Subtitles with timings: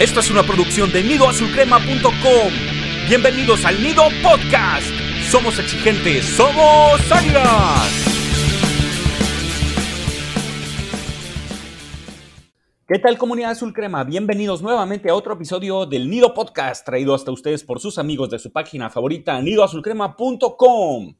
[0.00, 2.52] Esto es una producción de nidoazulcrema.com.
[3.06, 4.86] Bienvenidos al Nido Podcast.
[5.30, 8.06] Somos exigentes, somos águilas.
[12.88, 14.02] ¿Qué tal comunidad azul crema?
[14.04, 18.38] Bienvenidos nuevamente a otro episodio del Nido Podcast, traído hasta ustedes por sus amigos de
[18.38, 21.14] su página favorita, nidoazulcrema.com.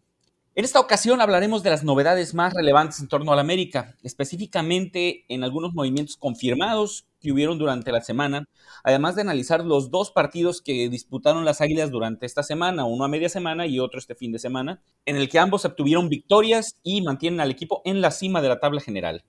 [0.55, 5.27] En esta ocasión hablaremos de las novedades más relevantes en torno a la América, específicamente
[5.29, 8.49] en algunos movimientos confirmados que hubieron durante la semana,
[8.83, 13.09] además de analizar los dos partidos que disputaron las Águilas durante esta semana, uno a
[13.09, 17.03] media semana y otro este fin de semana, en el que ambos obtuvieron victorias y
[17.03, 19.23] mantienen al equipo en la cima de la tabla general.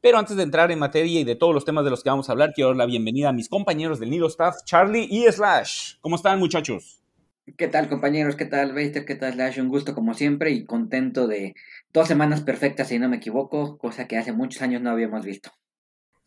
[0.00, 2.28] Pero antes de entrar en materia y de todos los temas de los que vamos
[2.28, 5.94] a hablar, quiero dar la bienvenida a mis compañeros del Nido Staff, Charlie y Slash.
[6.00, 7.02] ¿Cómo están, muchachos?
[7.56, 8.36] ¿Qué tal compañeros?
[8.36, 9.04] ¿Qué tal Baster?
[9.04, 9.60] ¿Qué tal Slash?
[9.60, 11.54] Un gusto como siempre y contento de
[11.92, 15.50] dos semanas perfectas si no me equivoco, cosa que hace muchos años no habíamos visto.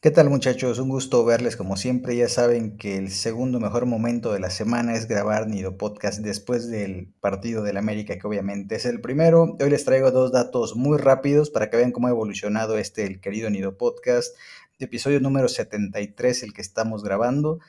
[0.02, 0.80] ¿Qué tal muchachos?
[0.80, 2.16] Un gusto verles como siempre.
[2.16, 6.70] Ya saben que el segundo mejor momento de la semana es grabar Nido Podcast después
[6.70, 9.58] del partido del América, que obviamente es el primero.
[9.60, 13.20] Hoy les traigo dos datos muy rápidos para que vean cómo ha evolucionado este el
[13.20, 14.38] querido Nido Podcast.
[14.80, 17.60] Episodio número 73, el que estamos grabando.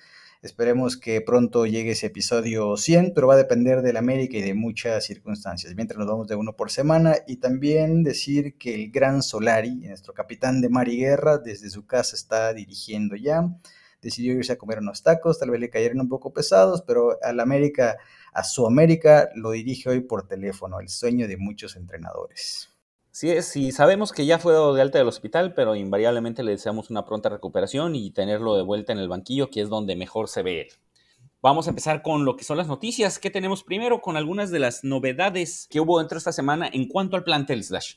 [0.42, 4.55] Esperemos que pronto llegue ese episodio 100, pero va a depender del América y de
[4.55, 5.74] muchas circunstancias.
[5.74, 10.14] Mientras nos vamos de uno por semana y también decir que el gran Solari, nuestro
[10.14, 13.50] capitán de mar y guerra, desde su casa está dirigiendo ya.
[14.00, 17.38] Decidió irse a comer unos tacos, tal vez le cayeron un poco pesados, pero al
[17.38, 17.98] América,
[18.33, 22.70] a su América, lo dirige hoy por teléfono, el sueño de muchos entrenadores.
[23.12, 26.91] Sí, sí, sabemos que ya fue dado de alta del hospital, pero invariablemente le deseamos
[26.91, 30.42] una pronta recuperación y tenerlo de vuelta en el banquillo, que es donde mejor se
[30.42, 30.69] ve.
[31.42, 33.19] Vamos a empezar con lo que son las noticias.
[33.19, 36.86] ¿Qué tenemos primero con algunas de las novedades que hubo dentro de esta semana en
[36.86, 37.94] cuanto al plantel Slash?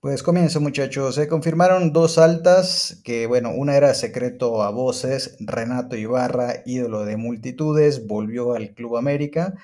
[0.00, 5.96] Pues comienzo muchachos, se confirmaron dos altas, que bueno, una era secreto a voces, Renato
[5.96, 9.54] Ibarra, ídolo de multitudes, volvió al Club América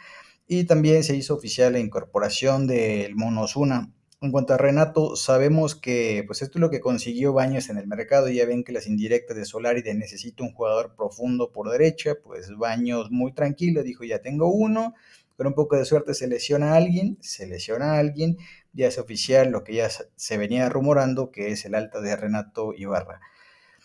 [0.48, 3.92] y también se hizo oficial la incorporación del Mono Osuna.
[4.22, 7.88] En cuanto a Renato, sabemos que pues esto es lo que consiguió Baños en el
[7.88, 8.28] mercado.
[8.28, 12.56] Ya ven que las indirectas de Solari de necesito un jugador profundo por derecha, pues
[12.56, 14.94] Baños muy tranquilo dijo ya tengo uno,
[15.36, 18.38] con un poco de suerte se lesiona a alguien, se lesiona a alguien,
[18.72, 22.72] ya es oficial lo que ya se venía rumorando que es el alta de Renato
[22.74, 23.20] Ibarra.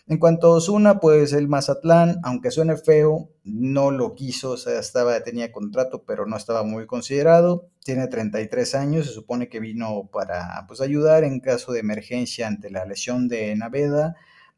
[0.10, 4.80] En cuanto a Osuna, pues el Mazatlán, aunque suene feo, no lo quiso, o sea,
[4.80, 7.68] estaba, tenía contrato, pero no estaba muy considerado.
[7.84, 12.72] Tiene 33 años, se supone que vino para pues, ayudar en caso de emergencia ante
[12.72, 14.16] la lesión de Naveda,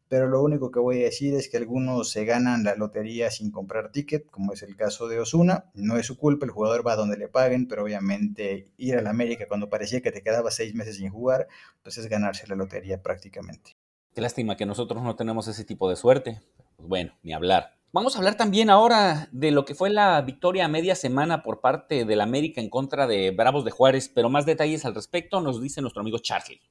[0.08, 3.50] pero lo único que voy a decir es que algunos se ganan la lotería sin
[3.50, 5.66] comprar ticket, como es el caso de Osuna.
[5.74, 9.10] No es su culpa, el jugador va donde le paguen, pero obviamente ir a la
[9.10, 11.48] América cuando parecía que te quedaba seis meses sin jugar,
[11.82, 13.78] pues es ganarse la lotería prácticamente.
[14.14, 16.42] Qué lástima que nosotros no tenemos ese tipo de suerte.
[16.76, 17.76] Pues bueno, ni hablar.
[17.92, 21.60] Vamos a hablar también ahora de lo que fue la victoria a media semana por
[21.60, 25.62] parte del América en contra de Bravos de Juárez, pero más detalles al respecto nos
[25.62, 26.62] dice nuestro amigo Charlie.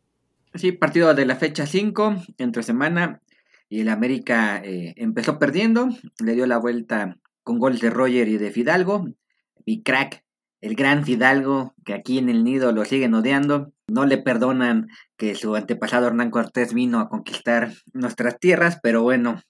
[0.54, 3.20] Sí, partido de la fecha 5, entre semana,
[3.68, 5.88] y el América eh, empezó perdiendo,
[6.20, 9.08] le dio la vuelta con goles de Roger y de Fidalgo,
[9.66, 10.24] mi crack
[10.60, 15.34] el gran Fidalgo, que aquí en el nido lo siguen odiando, no le perdonan que
[15.34, 19.40] su antepasado Hernán Cortés vino a conquistar nuestras tierras, pero bueno,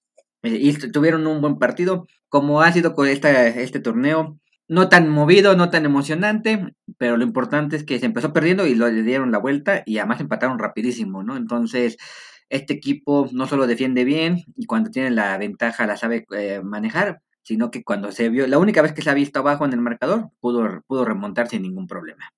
[0.42, 4.38] eh, y tuvieron un buen partido, como ha sido con este torneo,
[4.68, 8.74] no tan movido, no tan emocionante, pero lo importante es que se empezó perdiendo y
[8.74, 11.36] lo le dieron la vuelta y además empataron rapidísimo, ¿no?
[11.36, 11.96] Entonces,
[12.50, 17.22] este equipo no solo defiende bien y cuando tiene la ventaja la sabe eh, manejar,
[17.42, 19.80] sino que cuando se vio, la única vez que se ha visto abajo en el
[19.80, 22.30] marcador, pudo, pudo remontar sin ningún problema.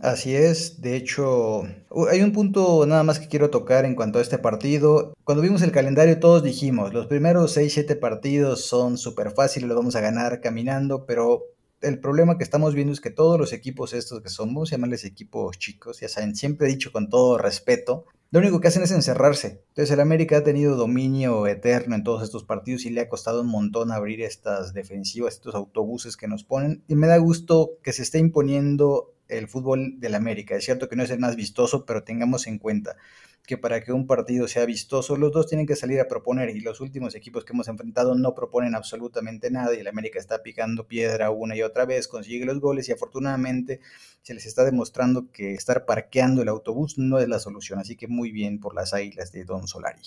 [0.00, 1.62] Así es, de hecho,
[2.10, 5.12] hay un punto nada más que quiero tocar en cuanto a este partido.
[5.22, 9.94] Cuando vimos el calendario todos dijimos, los primeros 6-7 partidos son súper fáciles, los vamos
[9.94, 11.44] a ganar caminando, pero
[11.82, 15.58] el problema que estamos viendo es que todos los equipos estos que somos, llamarles equipos
[15.58, 19.62] chicos, ya saben, siempre he dicho con todo respeto, lo único que hacen es encerrarse.
[19.68, 23.42] Entonces el América ha tenido dominio eterno en todos estos partidos y le ha costado
[23.42, 26.82] un montón abrir estas defensivas, estos autobuses que nos ponen.
[26.88, 30.54] Y me da gusto que se esté imponiendo el fútbol del América.
[30.56, 32.96] Es cierto que no es el más vistoso, pero tengamos en cuenta
[33.46, 36.60] que para que un partido sea vistoso, los dos tienen que salir a proponer y
[36.60, 40.86] los últimos equipos que hemos enfrentado no proponen absolutamente nada y el América está picando
[40.86, 43.80] piedra una y otra vez, consigue los goles y afortunadamente
[44.22, 48.06] se les está demostrando que estar parqueando el autobús no es la solución, así que
[48.06, 50.02] muy bien por las águilas de Don Solari.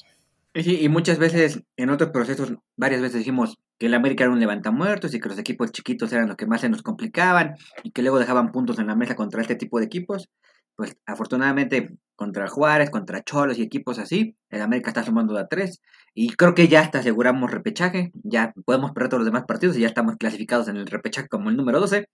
[0.64, 4.40] Sí, y muchas veces en otros procesos, varias veces dijimos que el América era un
[4.40, 8.02] levantamuertos y que los equipos chiquitos eran los que más se nos complicaban y que
[8.02, 10.30] luego dejaban puntos en la mesa contra este tipo de equipos.
[10.76, 15.82] pues afortunadamente contra Juárez, contra Cholos y equipos así, el América está sumando a tres.
[16.14, 19.82] Y creo que ya hasta aseguramos repechaje, ya podemos perder todos los demás partidos y
[19.82, 22.08] ya estamos clasificados en el repechaje como el número 12.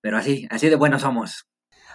[0.00, 1.46] Pero así, así de buenos somos.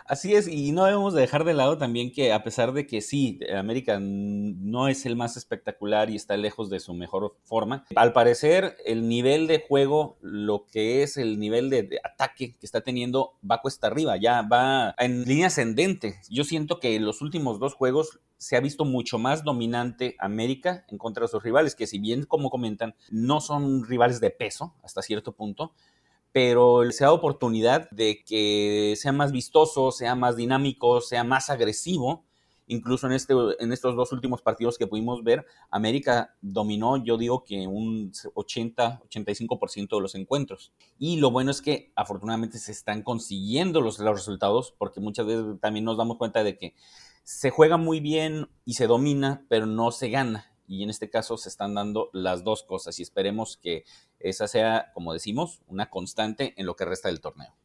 [0.10, 3.40] Así es, y no debemos dejar de lado también que a pesar de que sí,
[3.56, 8.76] América no es el más espectacular y está lejos de su mejor forma, al parecer
[8.86, 13.62] el nivel de juego, lo que es el nivel de, ataque que está teniendo, va
[13.62, 16.16] cuesta arriba, ya va en línea ascendente.
[16.28, 20.86] Yo siento que en los últimos dos juegos se ha visto mucho más dominante América
[20.90, 24.74] en contra de sus rivales, que si bien como comentan, no son rivales de peso
[24.82, 25.74] hasta cierto punto,
[26.32, 32.26] pero se da oportunidad de que sea más vistoso, sea más dinámico, sea más agresivo.
[32.68, 37.44] Incluso en, este, en estos dos últimos partidos que pudimos ver, América dominó, yo digo
[37.44, 40.72] que un 80-85% de los encuentros.
[41.00, 45.60] Y lo bueno es que afortunadamente se están consiguiendo los, los resultados, porque muchas veces
[45.60, 46.76] también nos damos cuenta de que
[47.24, 51.36] se juega muy bien y se domina, pero no se gana y en este caso
[51.36, 53.84] se están dando las dos cosas y esperemos que
[54.20, 57.56] esa sea, como decimos, una constante en lo que resta del torneo.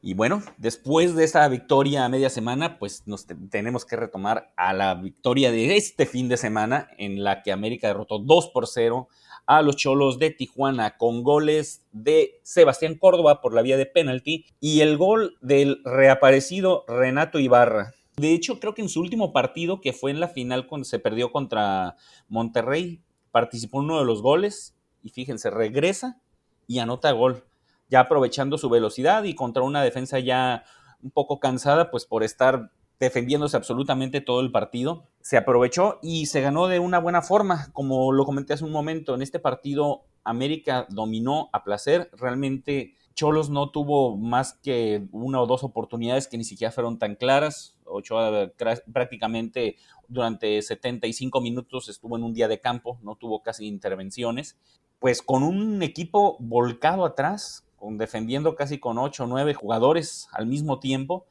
[0.00, 4.72] Y bueno, después de esa victoria a media semana, pues nos tenemos que retomar a
[4.72, 9.08] la victoria de este fin de semana en la que América derrotó 2 por 0
[9.46, 14.46] a los Cholos de Tijuana con goles de Sebastián Córdoba por la vía de penalti
[14.60, 17.95] y el gol del reaparecido Renato Ibarra.
[18.16, 20.98] De hecho, creo que en su último partido, que fue en la final cuando se
[20.98, 21.96] perdió contra
[22.28, 26.18] Monterrey, participó en uno de los goles y fíjense, regresa
[26.66, 27.44] y anota gol,
[27.90, 30.64] ya aprovechando su velocidad y contra una defensa ya
[31.02, 35.04] un poco cansada, pues por estar defendiéndose absolutamente todo el partido.
[35.20, 39.14] Se aprovechó y se ganó de una buena forma, como lo comenté hace un momento.
[39.14, 45.46] En este partido, América dominó a placer, realmente Cholos no tuvo más que una o
[45.46, 47.74] dos oportunidades que ni siquiera fueron tan claras.
[47.86, 48.52] Ochoa
[48.92, 49.76] prácticamente
[50.06, 54.58] durante 75 minutos estuvo en un día de campo, no tuvo casi intervenciones.
[54.98, 60.46] Pues con un equipo volcado atrás, con, defendiendo casi con 8 o 9 jugadores al
[60.46, 61.26] mismo tiempo,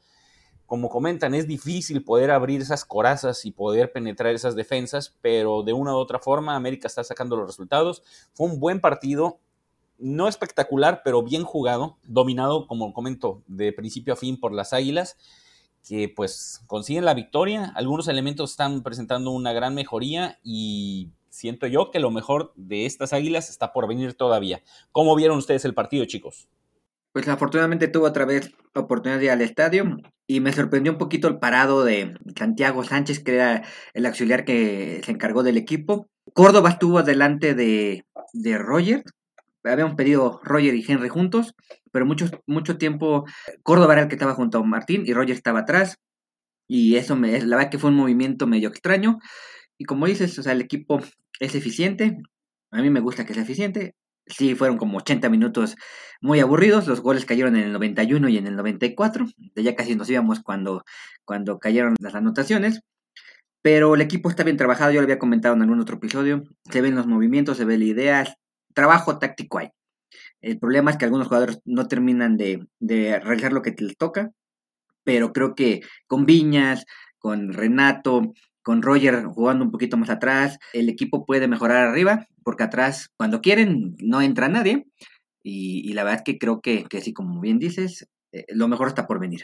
[0.66, 5.72] como comentan, es difícil poder abrir esas corazas y poder penetrar esas defensas, pero de
[5.72, 8.02] una u otra forma América está sacando los resultados.
[8.34, 9.38] Fue un buen partido,
[9.98, 15.16] no espectacular, pero bien jugado, dominado, como comento, de principio a fin por las Águilas,
[15.86, 17.72] que pues consiguen la victoria.
[17.76, 23.12] Algunos elementos están presentando una gran mejoría y siento yo que lo mejor de estas
[23.12, 24.62] Águilas está por venir todavía.
[24.92, 26.48] ¿Cómo vieron ustedes el partido, chicos?
[27.12, 29.96] Pues afortunadamente tuvo otra vez oportunidad de ir al estadio
[30.26, 33.62] y me sorprendió un poquito el parado de Santiago Sánchez, que era
[33.94, 36.08] el auxiliar que se encargó del equipo.
[36.34, 38.04] Córdoba estuvo delante de,
[38.34, 39.02] de Roger,
[39.66, 41.54] habíamos pedido Roger y Henry juntos,
[41.92, 43.24] pero mucho, mucho tiempo
[43.62, 45.98] Córdoba era el que estaba junto a Martín y Roger estaba atrás.
[46.68, 49.18] Y eso me, la verdad que fue un movimiento medio extraño.
[49.78, 51.00] Y como dices, o sea, el equipo
[51.40, 52.18] es eficiente.
[52.70, 53.94] A mí me gusta que sea eficiente.
[54.26, 55.76] Sí, fueron como 80 minutos
[56.20, 56.88] muy aburridos.
[56.88, 59.26] Los goles cayeron en el 91 y en el 94.
[59.54, 60.84] Ya casi nos íbamos cuando,
[61.24, 62.80] cuando cayeron las anotaciones.
[63.62, 66.44] Pero el equipo está bien trabajado, yo lo había comentado en algún otro episodio.
[66.70, 68.36] Se ven los movimientos, se ve la idea,
[68.76, 69.70] trabajo táctico hay.
[70.40, 74.30] El problema es que algunos jugadores no terminan de, realizar lo que les toca,
[75.02, 76.84] pero creo que con Viñas,
[77.18, 82.64] con Renato, con Roger jugando un poquito más atrás, el equipo puede mejorar arriba, porque
[82.64, 84.86] atrás, cuando quieren, no entra nadie.
[85.42, 88.88] Y, la verdad es que creo que, que sí, como bien dices, eh, lo mejor
[88.88, 89.42] está por venir.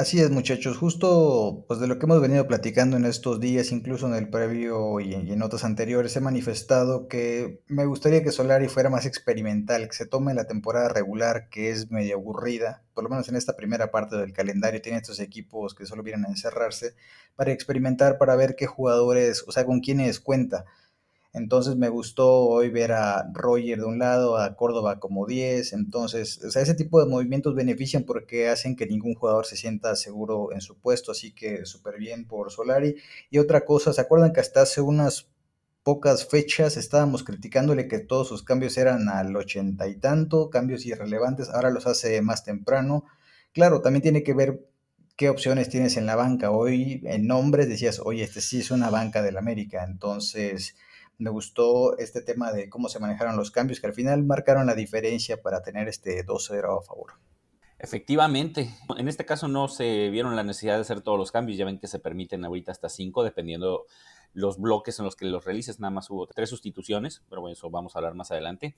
[0.00, 0.78] Así es, muchachos.
[0.78, 4.98] Justo pues de lo que hemos venido platicando en estos días, incluso en el previo
[4.98, 9.94] y en, otros anteriores, he manifestado que me gustaría que Solari fuera más experimental, que
[9.94, 13.90] se tome la temporada regular, que es medio aburrida, por lo menos en esta primera
[13.90, 16.94] parte del calendario, tiene estos equipos que solo vienen a encerrarse,
[17.36, 20.64] para experimentar, para ver qué jugadores, o sea, con quiénes cuenta.
[21.32, 25.72] Entonces me gustó hoy ver a Roger de un lado, a Córdoba como 10.
[25.72, 29.94] Entonces, o sea, ese tipo de movimientos benefician porque hacen que ningún jugador se sienta
[29.96, 31.12] seguro en su puesto.
[31.12, 32.96] Así que súper bien por Solari.
[33.30, 35.28] Y otra cosa, ¿se acuerdan que hasta hace unas
[35.82, 41.48] pocas fechas estábamos criticándole que todos sus cambios eran al ochenta y tanto, cambios irrelevantes,
[41.48, 43.04] ahora los hace más temprano.
[43.52, 44.66] Claro, también tiene que ver
[45.16, 46.50] qué opciones tienes en la banca.
[46.50, 50.76] Hoy en nombres decías, oye, este sí es una banca del América, entonces
[51.20, 54.74] me gustó este tema de cómo se manejaron los cambios, que al final marcaron la
[54.74, 57.12] diferencia para tener este 2-0 a favor.
[57.78, 61.64] Efectivamente, en este caso no se vieron la necesidad de hacer todos los cambios, ya
[61.64, 63.86] ven que se permiten ahorita hasta 5, dependiendo
[64.32, 67.68] los bloques en los que los realices, nada más hubo tres sustituciones, pero bueno, eso
[67.70, 68.74] vamos a hablar más adelante.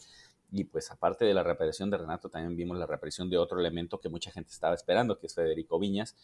[0.51, 4.01] Y pues aparte de la reaparición de Renato, también vimos la reaparición de otro elemento
[4.01, 6.17] que mucha gente estaba esperando, que es Federico Viñas,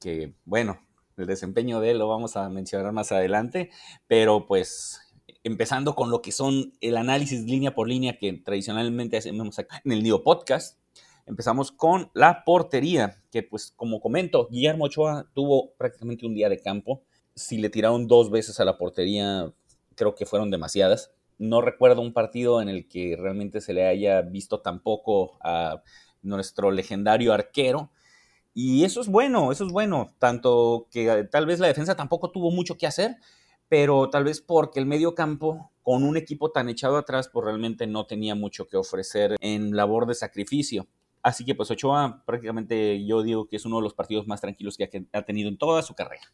[0.00, 0.78] que bueno,
[1.16, 3.70] el desempeño de él lo vamos a mencionar más adelante,
[4.06, 5.00] pero pues
[5.46, 10.02] empezando con lo que son el análisis línea por línea que tradicionalmente hacemos en el
[10.02, 10.76] Nido Podcast.
[11.24, 16.58] Empezamos con la portería, que pues como comento, Guillermo Ochoa tuvo prácticamente un día de
[16.58, 17.04] campo.
[17.36, 19.52] Si le tiraron dos veces a la portería,
[19.94, 21.12] creo que fueron demasiadas.
[21.38, 25.80] No recuerdo un partido en el que realmente se le haya visto tampoco a
[26.22, 27.92] nuestro legendario arquero.
[28.52, 30.12] Y eso es bueno, eso es bueno.
[30.18, 33.18] Tanto que tal vez la defensa tampoco tuvo mucho que hacer,
[33.68, 37.86] pero tal vez porque el medio campo, con un equipo tan echado atrás, pues realmente
[37.86, 40.86] no tenía mucho que ofrecer en labor de sacrificio.
[41.22, 44.76] Así que pues Ochoa prácticamente yo digo que es uno de los partidos más tranquilos
[44.76, 46.32] que ha tenido en toda su carrera.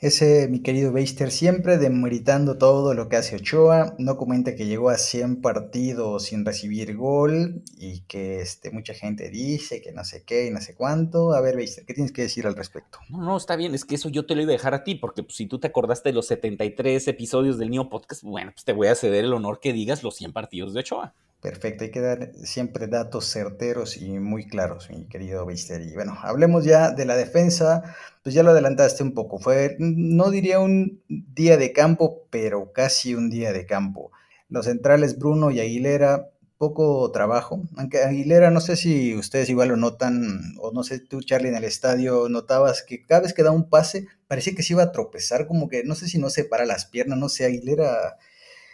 [0.00, 3.96] Ese, mi querido Beister, siempre demeritando todo lo que hace Ochoa.
[3.98, 9.28] No comenta que llegó a 100 partidos sin recibir gol y que este, mucha gente
[9.28, 11.32] dice que no sé qué y no sé cuánto.
[11.32, 13.00] A ver, Beister, ¿qué tienes que decir al respecto?
[13.08, 13.74] No, no, está bien.
[13.74, 15.58] Es que eso yo te lo iba a dejar a ti, porque pues, si tú
[15.58, 19.24] te acordaste de los 73 episodios del Neo Podcast, bueno, pues te voy a ceder
[19.24, 21.12] el honor que digas los 100 partidos de Ochoa.
[21.40, 25.80] Perfecto, hay que dar siempre datos certeros y muy claros, mi querido Beister.
[25.82, 29.38] Y bueno, hablemos ya de la defensa, pues ya lo adelantaste un poco.
[29.38, 34.10] Fue, no diría un día de campo, pero casi un día de campo.
[34.48, 36.28] Los centrales Bruno y Aguilera,
[36.58, 37.62] poco trabajo.
[37.76, 41.54] Aunque Aguilera, no sé si ustedes igual lo notan, o no sé, tú Charlie en
[41.54, 44.90] el estadio notabas que cada vez que da un pase, parecía que se iba a
[44.92, 48.16] tropezar, como que no sé si no se para las piernas, no sé, Aguilera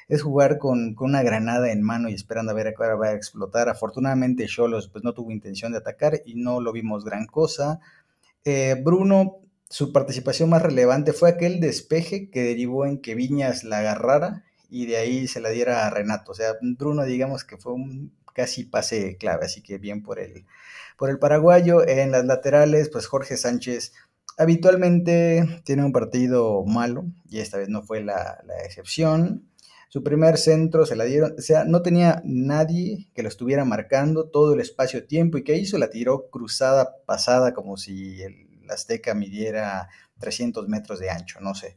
[0.08, 3.08] es jugar con, una granada en mano y esperando a ver a qué hora va
[3.08, 3.68] a explotar.
[3.68, 7.80] Afortunadamente Cholos pues no tuvo intención de atacar y no lo vimos gran cosa.
[8.44, 13.78] Eh, Bruno, su participación más relevante fue aquel despeje que derivó en que Viñas la
[13.78, 16.32] agarrara y de ahí se la diera a Renato.
[16.32, 20.44] O sea, Bruno digamos que fue un casi pase clave, así que bien por el,
[20.98, 21.86] por el paraguayo.
[21.86, 23.92] En las laterales, pues Jorge Sánchez
[24.36, 29.48] habitualmente tiene un partido malo y esta vez no fue la excepción.
[29.94, 34.28] Su primer centro se la dieron, o sea, no tenía nadie que lo estuviera marcando
[34.28, 38.34] todo el espacio-tiempo y que hizo la tiró cruzada, pasada, como si el
[38.68, 41.76] Azteca midiera 300 metros de ancho, no sé.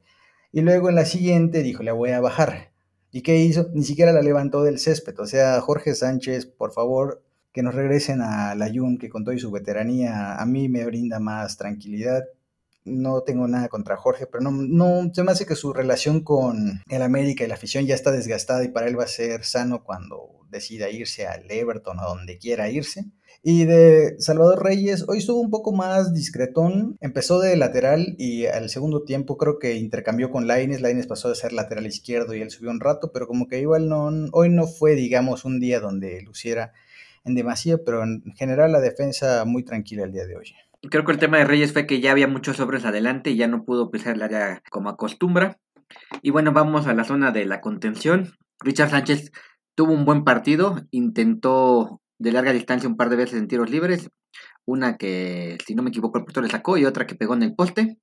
[0.51, 2.71] Y luego en la siguiente dijo, le voy a bajar.
[3.11, 3.69] ¿Y qué hizo?
[3.75, 5.19] Ni siquiera la levantó del césped.
[5.19, 9.37] O sea, Jorge Sánchez, por favor, que nos regresen a la Jun, que con toda
[9.37, 12.23] su veteranía a mí me brinda más tranquilidad
[12.87, 16.81] no tengo nada contra Jorge, pero no, no, se me hace que su relación con
[16.89, 19.83] el América y la afición ya está desgastada y para él va a ser sano
[19.83, 23.05] cuando decida irse al Everton o donde quiera irse.
[23.43, 28.69] Y de Salvador Reyes, hoy estuvo un poco más discretón, empezó de lateral y al
[28.69, 32.49] segundo tiempo creo que intercambió con Laines, Laines pasó de ser lateral izquierdo y él
[32.49, 36.21] subió un rato, pero como que igual no, hoy no fue digamos un día donde
[36.21, 36.73] luciera
[37.23, 40.53] en demasía, pero en general la defensa muy tranquila el día de hoy.
[40.81, 43.47] Creo que el tema de Reyes fue que ya había muchos sobres adelante y ya
[43.47, 45.57] no pudo pisar el área como acostumbra.
[46.21, 48.33] Y bueno, vamos a la zona de la contención.
[48.59, 49.31] Richard Sánchez
[49.75, 54.09] tuvo un buen partido, intentó de larga distancia un par de veces en tiros libres.
[54.65, 57.43] Una que, si no me equivoco, el portero le sacó y otra que pegó en
[57.43, 57.97] el poste.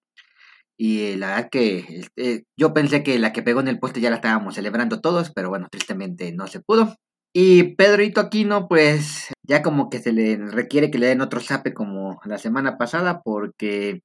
[0.77, 4.11] Y la verdad que este, yo pensé que la que pegó en el poste ya
[4.11, 6.97] la estábamos celebrando todos, pero bueno, tristemente no se pudo.
[7.37, 11.75] Y Pedrito Aquino, pues ya como que se le requiere que le den otro zape
[11.75, 14.03] como la semana pasada, porque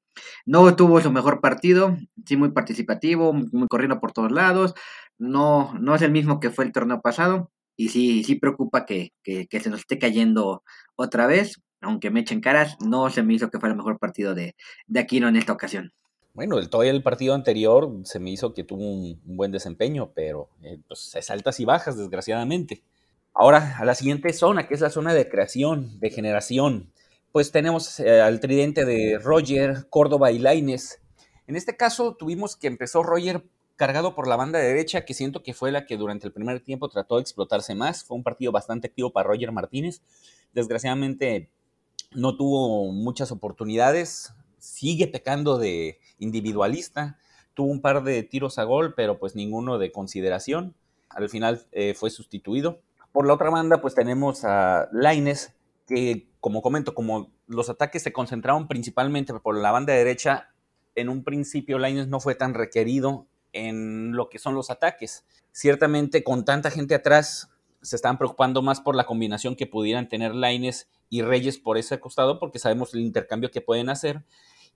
[0.47, 1.95] no tuvo su mejor partido,
[2.25, 4.73] sí muy participativo, muy corriendo por todos lados,
[5.19, 9.13] no, no es el mismo que fue el torneo pasado, y sí, sí preocupa que,
[9.23, 10.63] que, se nos esté cayendo
[10.95, 14.33] otra vez, aunque me echen caras, no se me hizo que fuera el mejor partido
[14.33, 14.55] de,
[14.87, 15.93] de Aquino en esta ocasión.
[16.33, 20.49] Bueno, el, todavía el partido anterior se me hizo que tuvo un, buen desempeño, pero
[20.63, 22.81] eh, pues es altas y bajas, desgraciadamente.
[23.33, 26.91] Ahora, a la siguiente zona, que es la zona de creación, de generación,
[27.31, 30.99] pues tenemos eh, al tridente de Roger, Córdoba y Laines.
[31.47, 33.43] En este caso tuvimos que empezó Roger
[33.75, 36.89] cargado por la banda derecha, que siento que fue la que durante el primer tiempo
[36.89, 38.03] trató de explotarse más.
[38.03, 40.01] Fue un partido bastante activo para Roger Martínez.
[40.53, 41.49] Desgraciadamente
[42.11, 44.33] no tuvo muchas oportunidades.
[44.57, 47.19] Sigue pecando de individualista.
[47.53, 50.75] Tuvo un par de tiros a gol, pero pues ninguno de consideración.
[51.07, 52.81] Al final eh, fue sustituido.
[53.11, 55.53] Por la otra banda, pues tenemos a Laines,
[55.87, 60.53] que como comento, como los ataques se concentraron principalmente por la banda derecha,
[60.95, 65.25] en un principio Laines no fue tan requerido en lo que son los ataques.
[65.51, 67.49] Ciertamente con tanta gente atrás
[67.81, 71.99] se estaban preocupando más por la combinación que pudieran tener Laines y Reyes por ese
[71.99, 74.23] costado, porque sabemos el intercambio que pueden hacer.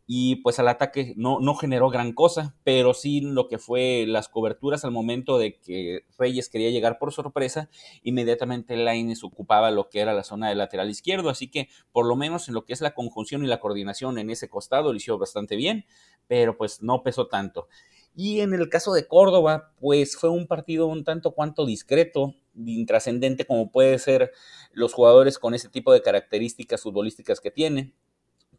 [0.06, 4.28] Y pues al ataque no, no generó gran cosa, pero sí lo que fue las
[4.28, 7.70] coberturas al momento de que Reyes quería llegar por sorpresa,
[8.04, 12.16] inmediatamente Laines ocupaba lo que era la zona de lateral izquierdo, así que por lo
[12.16, 15.18] menos en lo que es la conjunción y la coordinación en ese costado lo hizo
[15.18, 15.86] bastante bien,
[16.28, 17.68] pero pues no pesó tanto.
[18.16, 23.46] Y en el caso de Córdoba, pues fue un partido un tanto cuanto discreto, intrascendente
[23.46, 24.32] como puede ser
[24.72, 27.94] los jugadores con ese tipo de características futbolísticas que tiene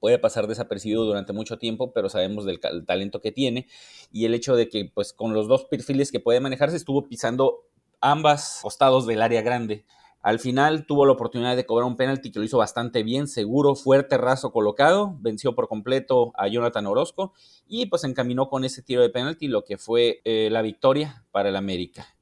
[0.04, 3.68] puede pasar desapercibido durante mucho tiempo, pero sabemos del talento que tiene
[4.12, 7.62] y el hecho de que pues con los dos perfiles que puede manejarse estuvo pisando
[8.02, 9.86] ambas costados del área grande.
[10.20, 13.76] Al final tuvo la oportunidad de cobrar un penalti que lo hizo bastante bien, seguro,
[13.76, 17.32] fuerte, raso colocado, venció por completo a Jonathan Orozco
[17.66, 21.48] y pues encaminó con ese tiro de penalti lo que fue eh, la victoria para
[21.48, 22.13] el América.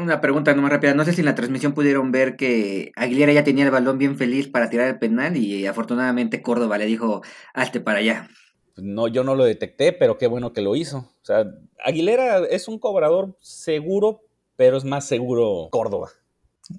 [0.00, 0.94] Una pregunta no más rápida.
[0.94, 4.16] No sé si en la transmisión pudieron ver que Aguilera ya tenía el balón bien
[4.16, 7.22] feliz para tirar el penal y afortunadamente Córdoba le dijo,
[7.54, 8.28] hazte para allá.
[8.76, 10.98] No, yo no lo detecté, pero qué bueno que lo hizo.
[10.98, 11.44] O sea,
[11.84, 14.22] Aguilera es un cobrador seguro,
[14.56, 16.10] pero es más seguro Córdoba.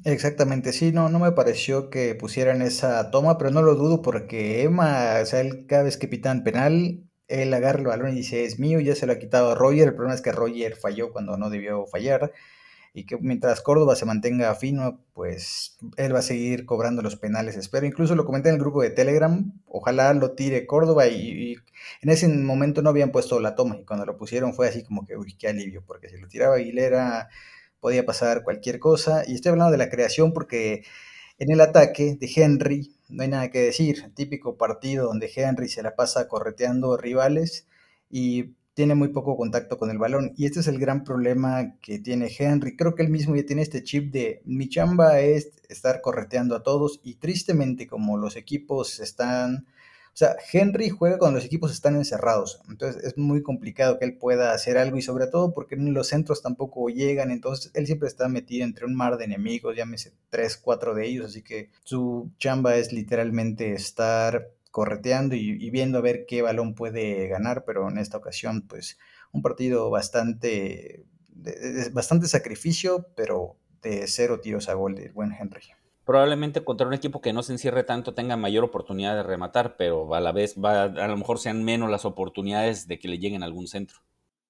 [0.05, 4.61] Exactamente, sí, no, no me pareció que pusieran esa toma, pero no lo dudo porque
[4.61, 8.45] Emma, o sea, él, cada vez que pitan penal, él agarra el balón y dice,
[8.45, 11.11] es mío, ya se lo ha quitado a Roger, el problema es que Roger falló
[11.11, 12.31] cuando no debió fallar
[12.93, 17.55] y que mientras Córdoba se mantenga fino, pues él va a seguir cobrando los penales,
[17.55, 17.85] espero.
[17.85, 21.55] Incluso lo comenté en el grupo de Telegram, ojalá lo tire Córdoba y,
[22.01, 25.05] en ese momento no habían puesto la toma y cuando lo pusieron fue así como
[25.05, 27.29] que, uy, qué alivio, porque si lo tiraba Aguilera
[27.79, 29.23] podía pasar cualquier cosa.
[29.27, 30.83] Y estoy hablando de la creación porque
[31.37, 35.81] en el ataque de Henry no hay nada que decir, típico partido donde Henry se
[35.83, 37.67] la pasa correteando rivales
[38.09, 40.31] y tiene muy poco contacto con el balón.
[40.37, 42.77] Y este es el gran problema que tiene Henry.
[42.77, 46.63] Creo que él mismo ya tiene este chip de mi chamba es estar correteando a
[46.63, 49.67] todos y tristemente como los equipos están...
[50.13, 54.17] O sea, Henry juega cuando los equipos están encerrados, entonces es muy complicado que él
[54.17, 58.27] pueda hacer algo y sobre todo porque los centros tampoco llegan, entonces él siempre está
[58.27, 62.75] metido entre un mar de enemigos, llámese tres, cuatro de ellos, así que su chamba
[62.75, 68.17] es literalmente estar correteando y, viendo a ver qué balón puede ganar, pero en esta
[68.17, 68.97] ocasión, pues
[69.31, 75.61] un partido bastante, de, bastante sacrificio, pero de cero tiros a gol del buen Henry.
[76.05, 80.15] Probablemente contra un equipo que no se encierre tanto tenga mayor oportunidad de rematar, pero
[80.15, 83.43] a la vez va, a lo mejor sean menos las oportunidades de que le lleguen
[83.43, 83.99] a algún centro.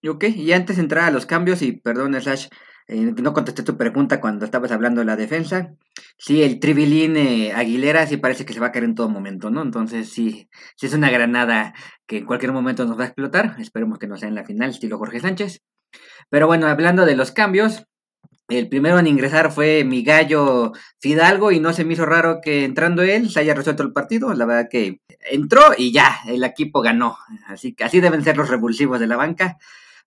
[0.08, 2.47] Ok, y antes de entrar a los cambios, y perdón, Slash,
[2.91, 5.75] eh, no contesté tu pregunta cuando estabas hablando de la defensa.
[6.17, 9.52] Sí, el Tribilín eh, Aguilera sí parece que se va a caer en todo momento,
[9.52, 9.62] ¿no?
[9.62, 11.75] Entonces sí, sí es una granada
[12.08, 13.56] que en cualquier momento nos va a explotar.
[13.60, 15.62] Esperemos que no sea en la final, estilo Jorge Sánchez.
[16.30, 17.86] Pero bueno, hablando de los cambios,
[18.47, 22.65] el primero en ingresar fue mi gallo Fidalgo y no se me hizo raro que
[22.65, 24.34] entrando él se haya resuelto el partido.
[24.34, 27.19] La verdad que entró y ya, el equipo ganó.
[27.45, 29.60] Así que así deben ser los revulsivos de la banca.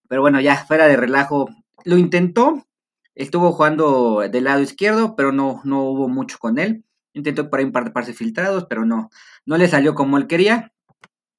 [0.08, 1.48] Pero bueno, ya fuera de relajo,
[1.84, 2.66] lo intentó,
[3.14, 6.84] Estuvo jugando del lado izquierdo, pero no, no hubo mucho con él.
[7.12, 9.10] Intentó por ahí un par de pases filtrados, pero no,
[9.44, 10.72] no le salió como él quería.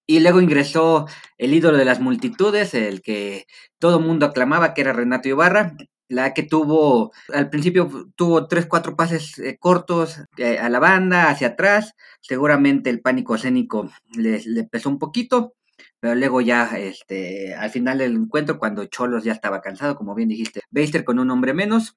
[0.06, 1.08] Y luego ingresó
[1.38, 3.48] el ídolo de las multitudes, el que
[3.80, 5.76] todo mundo aclamaba, que era Renato Ibarra,
[6.10, 11.30] la que tuvo, al principio tuvo tres, cuatro pases eh, cortos eh, a la banda,
[11.30, 11.94] hacia atrás.
[12.22, 15.56] Seguramente el pánico escénico le, le pesó un poquito.
[16.00, 20.30] Pero luego ya, este, al final del encuentro, cuando Cholos ya estaba cansado, como bien
[20.30, 21.96] dijiste, Beister con un hombre menos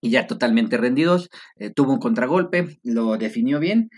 [0.00, 3.90] y ya totalmente rendidos, eh, tuvo un contragolpe, lo definió bien.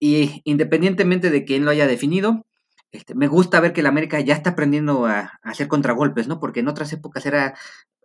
[0.00, 2.46] Y independientemente de quién lo haya definido,
[2.92, 6.40] este, me gusta ver que el América ya está aprendiendo a, hacer contragolpes, ¿no?
[6.40, 7.54] Porque en otras épocas era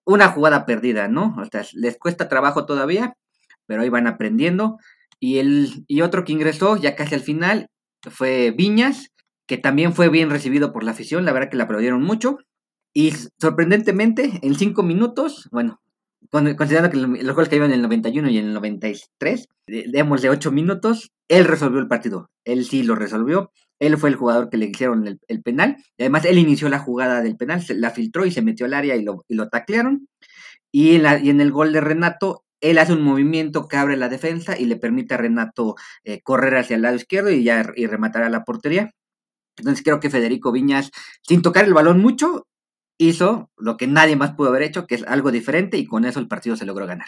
[0.05, 1.35] una jugada perdida, ¿no?
[1.73, 3.15] Les cuesta trabajo todavía,
[3.65, 4.77] pero ahí van aprendiendo.
[5.19, 7.69] Y, el, y otro que ingresó ya casi al final
[8.11, 9.12] fue Viñas,
[9.53, 12.39] que también fue bien recibido por la afición, la verdad que le aplaudieron mucho.
[12.91, 15.79] Y sorprendentemente, en cinco minutos, bueno,
[16.31, 20.31] considerando que los goles que iban en el 91 y en el 93, digamos de
[20.31, 22.31] ocho minutos, él resolvió el partido.
[22.45, 23.51] Él sí lo resolvió.
[23.79, 25.77] Él fue el jugador que le hicieron el, penal.
[25.99, 28.95] Además, él inició la jugada del penal, se, la filtró y se metió al área
[28.95, 30.07] y lo, y lo taclearon.
[30.71, 33.97] Y en, la, y en el gol de Renato, él hace un movimiento que abre
[33.97, 37.71] la defensa y le permite a Renato eh, correr hacia el lado izquierdo y ya
[37.75, 38.95] y rematar a la portería.
[39.57, 42.47] Entonces creo que Federico Viñas, sin tocar el balón mucho,
[42.97, 46.19] hizo lo que nadie más pudo haber hecho, que es algo diferente, y con eso
[46.19, 47.07] el partido se logró ganar.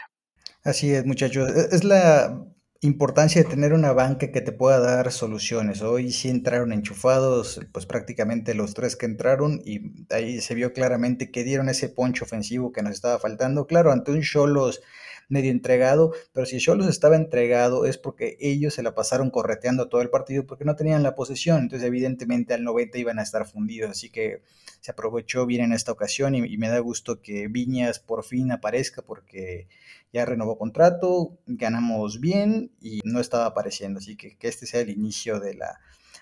[0.64, 1.50] Así es, muchachos.
[1.50, 2.44] E-, es la
[2.82, 5.82] importancia de tener una banca que te pueda dar soluciones.
[5.82, 11.32] Hoy sí entraron enchufados, pues prácticamente los tres que entraron, y ahí se vio claramente
[11.32, 13.66] que dieron ese poncho ofensivo que nos estaba faltando.
[13.66, 14.82] Claro, ante un Cholos
[15.30, 20.02] medio entregado, pero si Cholos estaba entregado es porque ellos se la pasaron correteando todo
[20.02, 23.92] el partido porque no tenían la posesión, entonces evidentemente al 90 iban a estar fundidos,
[23.92, 24.42] así que
[24.80, 29.02] se aprovechó bien en esta ocasión y, me da gusto que Viñas por fin aparezca
[29.02, 29.68] porque
[30.14, 34.90] ya renovó contrato, ganamos bien y no estaba apareciendo, así que que este sea el
[34.90, 35.80] inicio de la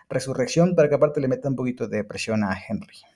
[0.10, 3.13] resurrección para que aparte le meta un poquito de presión a Henry.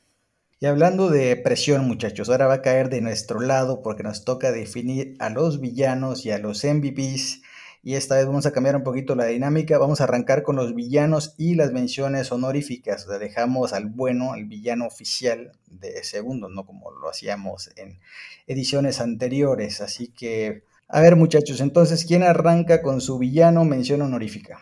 [0.60, 4.52] Y hablando de presión, muchachos, ahora va a caer de nuestro lado porque nos toca
[4.52, 7.44] definir a los villanos y a los MVPs.
[7.84, 9.78] Y esta vez vamos a cambiar un poquito la dinámica.
[9.78, 13.08] Vamos a arrancar con los villanos y las menciones honoríficas.
[13.08, 18.00] O dejamos al bueno, al villano oficial de segundo, no como lo hacíamos en
[18.48, 19.80] ediciones anteriores.
[19.80, 24.60] Así que, a ver, muchachos, entonces, ¿quién arranca con su villano mención honorífica?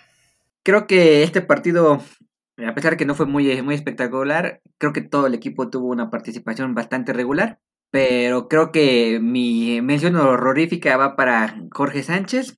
[0.61, 2.01] Creo que este partido
[2.57, 5.87] a pesar de que no fue muy, muy espectacular, creo que todo el equipo tuvo
[5.87, 7.59] una participación bastante regular.
[7.91, 12.57] Pero creo que mi mención horrorífica va para Jorge Sánchez.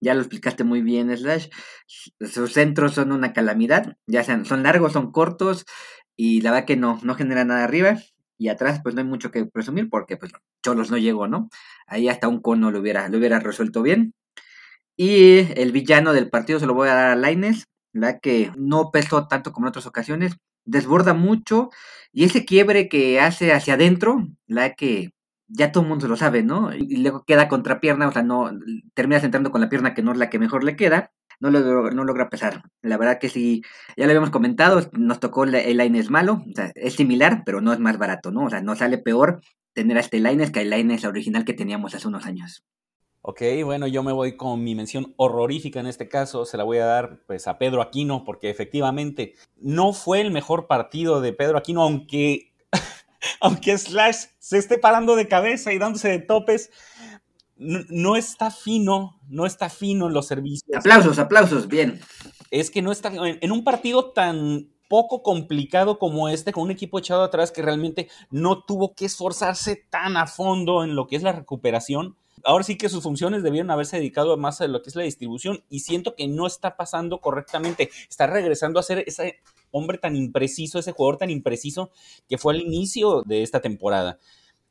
[0.00, 1.48] Ya lo explicaste muy bien, Slash.
[2.20, 3.96] Sus centros son una calamidad.
[4.06, 5.64] Ya sean, son largos, son cortos.
[6.16, 7.98] Y la verdad que no, no genera nada arriba.
[8.38, 11.48] Y atrás, pues no hay mucho que presumir porque pues Cholos no llegó, ¿no?
[11.86, 14.12] Ahí hasta un cono lo hubiera, lo hubiera resuelto bien.
[14.96, 18.90] Y el villano del partido se lo voy a dar a Laines la que no
[18.90, 21.70] pesó tanto como en otras ocasiones, desborda mucho
[22.12, 25.12] y ese quiebre que hace hacia adentro, la que
[25.46, 26.74] ya todo el mundo lo sabe, ¿no?
[26.74, 28.50] Y luego queda contrapierna, o sea, no
[28.94, 31.90] terminas entrando con la pierna que no es la que mejor le queda, no, lo,
[31.90, 32.62] no logra pesar.
[32.82, 33.62] La verdad que sí,
[33.96, 37.72] ya lo habíamos comentado, nos tocó el Lines malo, o sea, es similar, pero no
[37.72, 38.44] es más barato, ¿no?
[38.44, 39.40] O sea, no sale peor
[39.72, 42.64] tener a este Lines que el Lines original que teníamos hace unos años.
[43.26, 46.76] Ok, bueno, yo me voy con mi mención horrorífica en este caso, se la voy
[46.76, 51.56] a dar pues a Pedro Aquino, porque efectivamente no fue el mejor partido de Pedro
[51.56, 52.52] Aquino, aunque,
[53.40, 56.70] aunque Slash se esté parando de cabeza y dándose de topes,
[57.56, 60.76] no, está fino, no está fino en los servicios.
[60.76, 62.02] Aplausos, aplausos, bien.
[62.50, 66.72] Es que no está en, en un partido tan poco complicado como este, con un
[66.72, 71.16] equipo echado atrás que realmente no tuvo que esforzarse tan a fondo en lo que
[71.16, 74.90] es la recuperación ahora sí que sus funciones debieron haberse dedicado más a lo que
[74.90, 77.90] es la distribución y siento que no está pasando correctamente.
[78.08, 81.90] Está regresando a ser ese hombre tan impreciso, ese jugador tan impreciso
[82.28, 84.18] que fue al inicio de esta temporada.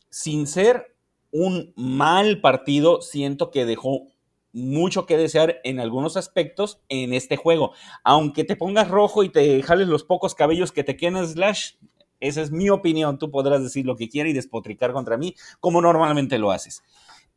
[0.10, 0.96] Sin ser
[1.32, 4.08] un mal partido, siento que dejó
[4.54, 7.74] mucho que desear en algunos aspectos en este juego.
[8.04, 11.74] Aunque te pongas rojo y te jales los pocos cabellos que te quedan Slash,
[12.20, 13.18] esa es mi opinión.
[13.18, 16.84] Tú podrás decir lo que quieras y despotricar contra mí, como normalmente lo haces.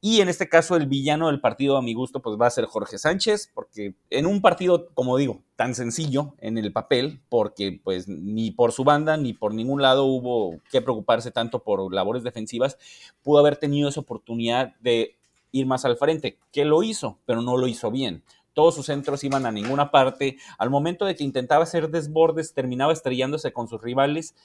[0.08, 2.66] Y en este caso el villano del partido a mi gusto pues va a ser
[2.66, 8.06] Jorge Sánchez, porque en un partido, como digo, tan sencillo en el papel, porque pues
[8.06, 12.78] ni por su banda ni por ningún lado hubo que preocuparse tanto por labores defensivas,
[13.24, 15.16] pudo haber tenido esa oportunidad de
[15.50, 18.22] ir más al frente, que lo hizo, pero no lo hizo bien.
[18.52, 20.38] Todos sus centros iban a ninguna parte.
[20.56, 24.36] Al momento de que intentaba hacer desbordes, terminaba estrellándose con sus rivales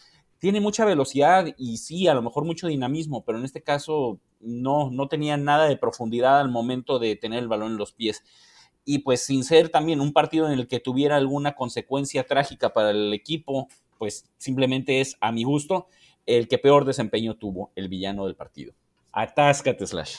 [0.42, 4.90] tiene mucha velocidad y sí, a lo mejor mucho dinamismo, pero en este caso no,
[4.90, 8.24] no tenía nada de profundidad al momento de tener el balón en los pies.
[8.84, 12.90] Y pues sin ser también un partido en el que tuviera alguna consecuencia trágica para
[12.90, 13.68] el equipo,
[14.00, 15.86] pues simplemente es a mi gusto
[16.26, 18.74] el que peor desempeño tuvo el villano del partido.
[19.12, 20.16] Atáscate, Slash.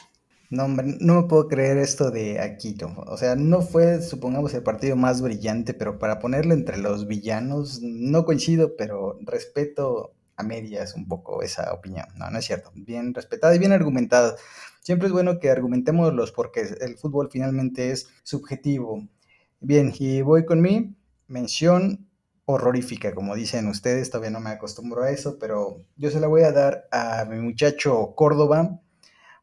[0.52, 2.92] No, no me puedo creer esto de Aquito.
[3.06, 7.80] O sea, no fue, supongamos, el partido más brillante, pero para ponerlo entre los villanos,
[7.80, 12.04] no coincido, pero respeto a medias un poco esa opinión.
[12.16, 12.70] No, no es cierto.
[12.74, 14.36] Bien respetada y bien argumentada.
[14.82, 19.08] Siempre es bueno que argumentemos los porque el fútbol finalmente es subjetivo.
[19.60, 20.94] Bien, y voy con mi
[21.28, 22.10] mención
[22.44, 26.42] horrorífica, como dicen ustedes, todavía no me acostumbro a eso, pero yo se la voy
[26.42, 28.82] a dar a mi muchacho Córdoba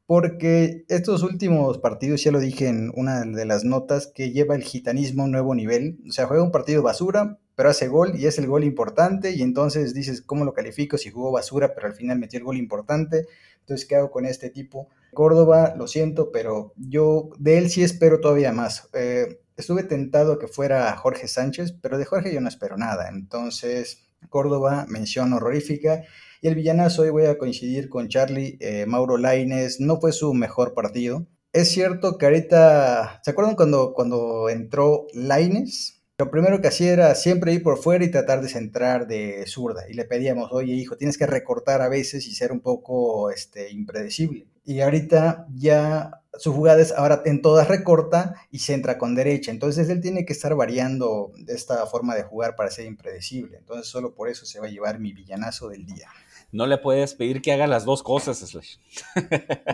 [0.09, 4.63] porque estos últimos partidos, ya lo dije en una de las notas, que lleva el
[4.63, 5.99] gitanismo a un nuevo nivel.
[6.09, 9.33] O sea, juega un partido basura, pero hace gol y es el gol importante.
[9.33, 12.57] Y entonces dices, ¿cómo lo califico si jugó basura, pero al final metió el gol
[12.57, 13.27] importante?
[13.59, 14.89] Entonces, ¿qué hago con este tipo?
[15.13, 18.89] Córdoba, lo siento, pero yo de él sí espero todavía más.
[18.93, 23.09] Eh, estuve tentado que fuera Jorge Sánchez, pero de Jorge yo no espero nada.
[23.09, 26.01] Entonces, Córdoba, mención horrorífica.
[26.41, 30.33] Y el villanazo, hoy voy a coincidir con Charlie, eh, Mauro Laines, no fue su
[30.33, 31.27] mejor partido.
[31.51, 36.01] Es cierto que ahorita, ¿se acuerdan cuando, cuando entró Laines?
[36.17, 39.83] Lo primero que hacía era siempre ir por fuera y tratar de centrar de zurda.
[39.89, 43.71] Y le pedíamos, oye hijo, tienes que recortar a veces y ser un poco este,
[43.71, 44.47] impredecible.
[44.63, 49.51] Y ahorita ya su jugada es ahora en todas recorta y centra con derecha.
[49.51, 53.57] Entonces él tiene que estar variando esta forma de jugar para ser impredecible.
[53.57, 56.07] Entonces solo por eso se va a llevar mi villanazo del día.
[56.51, 58.77] No le puedes pedir que haga las dos cosas, Slash.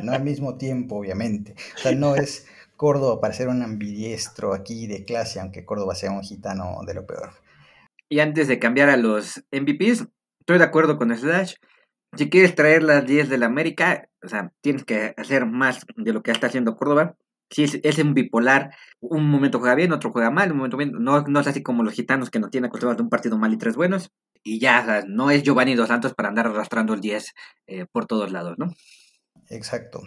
[0.03, 1.55] No al mismo tiempo, obviamente.
[1.75, 6.11] O sea, no es Córdoba para ser un ambidiestro aquí de clase, aunque Córdoba sea
[6.11, 7.31] un gitano de lo peor.
[8.09, 10.07] Y antes de cambiar a los MVPs,
[10.39, 11.55] estoy de acuerdo con Slash.
[12.15, 16.13] Si quieres traer las 10 de la América, o sea, tienes que hacer más de
[16.13, 17.15] lo que está haciendo Córdoba.
[17.49, 20.91] Si es, es un bipolar, un momento juega bien, otro juega mal, un momento bien.
[20.99, 23.53] No, no es así como los gitanos que no tienen acostumbrados de un partido mal
[23.53, 24.11] y tres buenos.
[24.47, 27.33] Y ya, no es Giovanni Dos Santos para andar arrastrando el 10
[27.65, 28.75] eh, por todos lados, ¿no?
[29.49, 30.03] Exacto.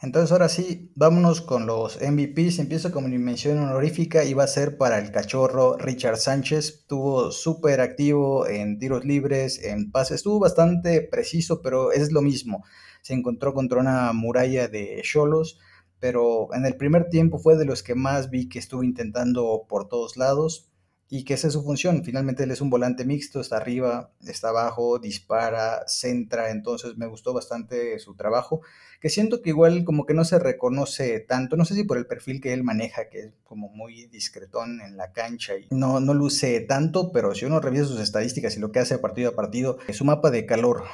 [0.00, 2.60] Entonces ahora sí, vámonos con los MVPs.
[2.60, 6.68] Empiezo con mi mención honorífica y va a ser para el cachorro Richard Sánchez.
[6.68, 10.18] Estuvo súper activo en tiros libres, en pases.
[10.18, 12.64] Estuvo bastante preciso, pero es lo mismo.
[13.00, 15.58] Se encontró contra una muralla de cholos,
[15.98, 19.88] pero en el primer tiempo fue de los que más vi que estuvo intentando por
[19.88, 20.71] todos lados
[21.14, 22.02] y que esa es su función.
[22.04, 27.34] Finalmente él es un volante mixto, está arriba, está abajo, dispara, centra, entonces me gustó
[27.34, 28.62] bastante su trabajo,
[28.98, 32.06] que siento que igual como que no se reconoce tanto, no sé si por el
[32.06, 36.14] perfil que él maneja, que es como muy discretón en la cancha y no, no
[36.14, 39.76] luce tanto, pero si uno revisa sus estadísticas y lo que hace partido a partido,
[39.92, 40.84] su mapa de calor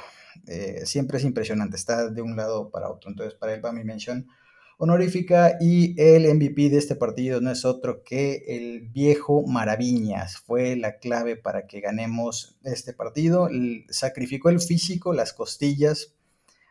[0.47, 3.85] eh, siempre es impresionante, está de un lado para otro, entonces para él va mi
[3.85, 4.27] mención
[4.81, 10.37] honorífica y el MVP de este partido no es otro que el viejo Maraviñas.
[10.37, 13.49] Fue la clave para que ganemos este partido.
[13.89, 16.13] Sacrificó el físico, las costillas,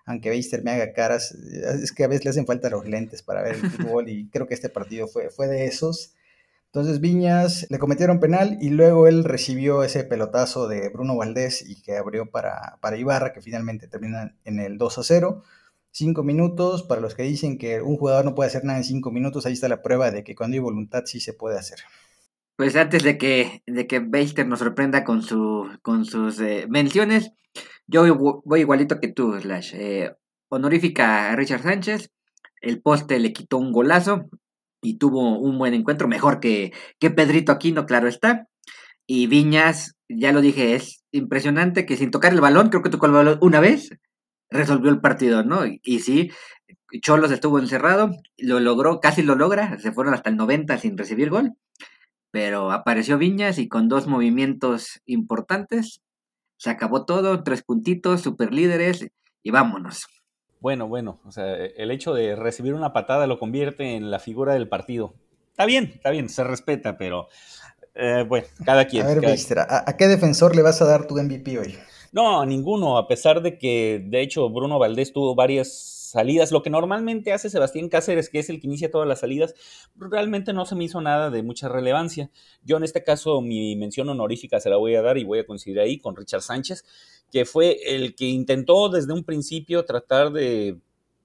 [0.07, 3.43] aunque Beister me haga caras, es que a veces le hacen falta los lentes para
[3.43, 6.15] ver el fútbol y creo que este partido fue, fue de esos.
[6.73, 11.83] Entonces Viñas le cometieron penal y luego él recibió ese pelotazo de Bruno Valdés y
[11.83, 15.43] que abrió para, para Ibarra, que finalmente termina en el 2 a 0.
[15.91, 19.11] Cinco minutos, para los que dicen que un jugador no puede hacer nada en cinco
[19.11, 21.79] minutos, ahí está la prueba de que cuando hay voluntad sí se puede hacer.
[22.57, 24.01] Pues antes de que, de que
[24.45, 27.33] nos sorprenda con, su, con sus eh, menciones,
[27.87, 29.75] yo voy, igualito que tú, Slash.
[29.75, 30.13] Eh,
[30.49, 32.11] honorífica a Richard Sánchez,
[32.61, 34.29] el poste le quitó un golazo
[34.83, 38.49] y tuvo un buen encuentro, mejor que, que Pedrito Aquino, claro está.
[39.07, 43.07] Y Viñas, ya lo dije, es impresionante que sin tocar el balón, creo que tocó
[43.07, 43.91] el balón una vez,
[44.51, 45.63] resolvió el partido, ¿no?
[45.67, 46.31] Y, sí,
[47.01, 51.31] Cholos estuvo encerrado, lo logró, casi lo logra, se fueron hasta el 90 sin recibir
[51.31, 51.55] gol,
[52.31, 56.01] pero apareció Viñas y con dos movimientos importantes
[56.59, 59.09] se acabó todo, tres puntitos, super líderes
[59.43, 60.07] y vámonos.
[60.61, 64.55] Bueno, bueno, o sea, el hecho de recibir una patada lo convierte en la figura
[64.55, 65.15] del partido.
[65.51, 67.29] Está bien, está bien, se respeta, pero
[67.95, 69.07] eh, bueno, cada quien.
[69.07, 69.25] A ver,
[69.69, 71.79] ¿a qué defensor le vas a dar tu MVP hoy?
[72.13, 76.53] No, ninguno, a pesar de que, de hecho, Bruno Valdés tuvo varias salidas.
[76.53, 79.55] Lo que normalmente hace Sebastián Cáceres, que es el que inicia todas las salidas,
[79.97, 82.31] realmente no se me hizo nada de mucha relevancia.
[82.65, 85.47] Yo en este caso mi mención honorífica se la voy a dar y voy a
[85.47, 86.85] coincidir ahí con Richard Sánchez,
[87.31, 90.79] que fue el que intentó desde un principio tratar de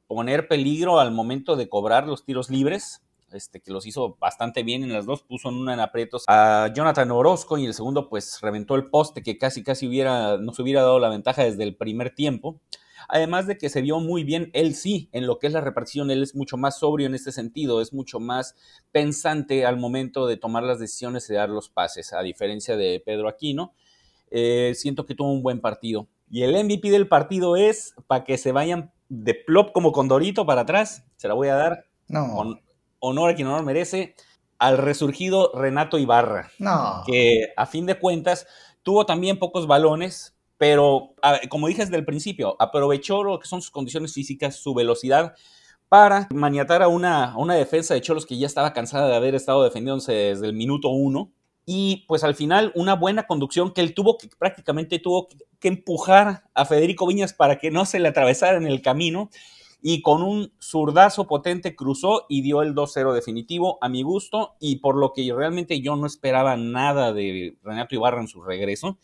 [0.08, 3.03] poner peligro al momento de cobrar los tiros libres.
[3.34, 6.72] Este, que los hizo bastante bien en las dos, puso en una en aprietos a
[6.76, 10.82] Jonathan Orozco y el segundo pues reventó el poste que casi casi hubiera, nos hubiera
[10.82, 12.62] dado la ventaja desde el primer tiempo.
[13.10, 16.10] Además de que se vio muy bien él sí en lo que es la repartición,
[16.12, 18.56] él es mucho más sobrio en este sentido, es mucho más
[18.92, 23.28] pensante al momento de tomar las decisiones y dar los pases, a diferencia de Pedro
[23.28, 23.74] Aquino.
[24.32, 26.08] Eh, siento que tuvo un buen partido.
[26.30, 30.62] Y el MVP del partido es para que se vayan de plop como Condorito para
[30.62, 31.04] atrás.
[31.18, 31.86] Se la voy a dar.
[32.08, 32.58] No
[33.04, 34.16] honor a quien honor merece,
[34.58, 36.50] al resurgido Renato Ibarra.
[36.58, 37.04] No.
[37.06, 38.48] Que a fin de cuentas
[38.82, 41.14] tuvo también pocos balones, pero
[41.50, 45.36] como dije desde el principio, aprovechó lo que son sus condiciones físicas, su velocidad,
[45.90, 49.64] para maniatar a una, una defensa de Cholos que ya estaba cansada de haber estado
[49.64, 51.32] defendiéndose desde el minuto uno.
[51.66, 55.28] Y pues al final una buena conducción que él tuvo que prácticamente tuvo
[55.60, 59.30] que empujar a Federico Viñas para que no se le atravesara en el camino
[59.86, 64.78] y con un zurdazo potente cruzó y dio el 2-0 definitivo a mi gusto y
[64.78, 68.98] por lo que realmente yo no esperaba nada de Renato Ibarra en su regreso.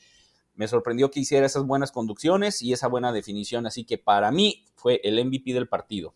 [0.56, 4.64] Me sorprendió que hiciera esas buenas conducciones y esa buena definición, así que para mí
[4.76, 6.16] fue el MVP del partido.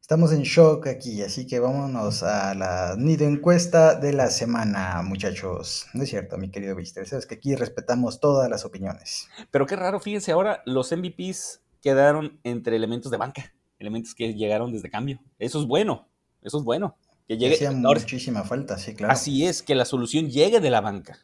[0.00, 5.86] Estamos en shock aquí, así que vámonos a la nido encuesta de la semana, muchachos.
[5.92, 9.28] No es cierto, mi querido Víster, sabes que aquí respetamos todas las opiniones.
[9.50, 14.72] Pero qué raro, fíjense, ahora los MVPs quedaron entre elementos de banca elementos que llegaron
[14.72, 15.20] desde cambio.
[15.38, 16.08] Eso es bueno,
[16.42, 16.96] eso es bueno.
[17.26, 17.54] Que llegue.
[17.54, 19.12] Hacía muchísima falta, sí, claro.
[19.12, 21.18] Así es, que la solución llegue de la banca.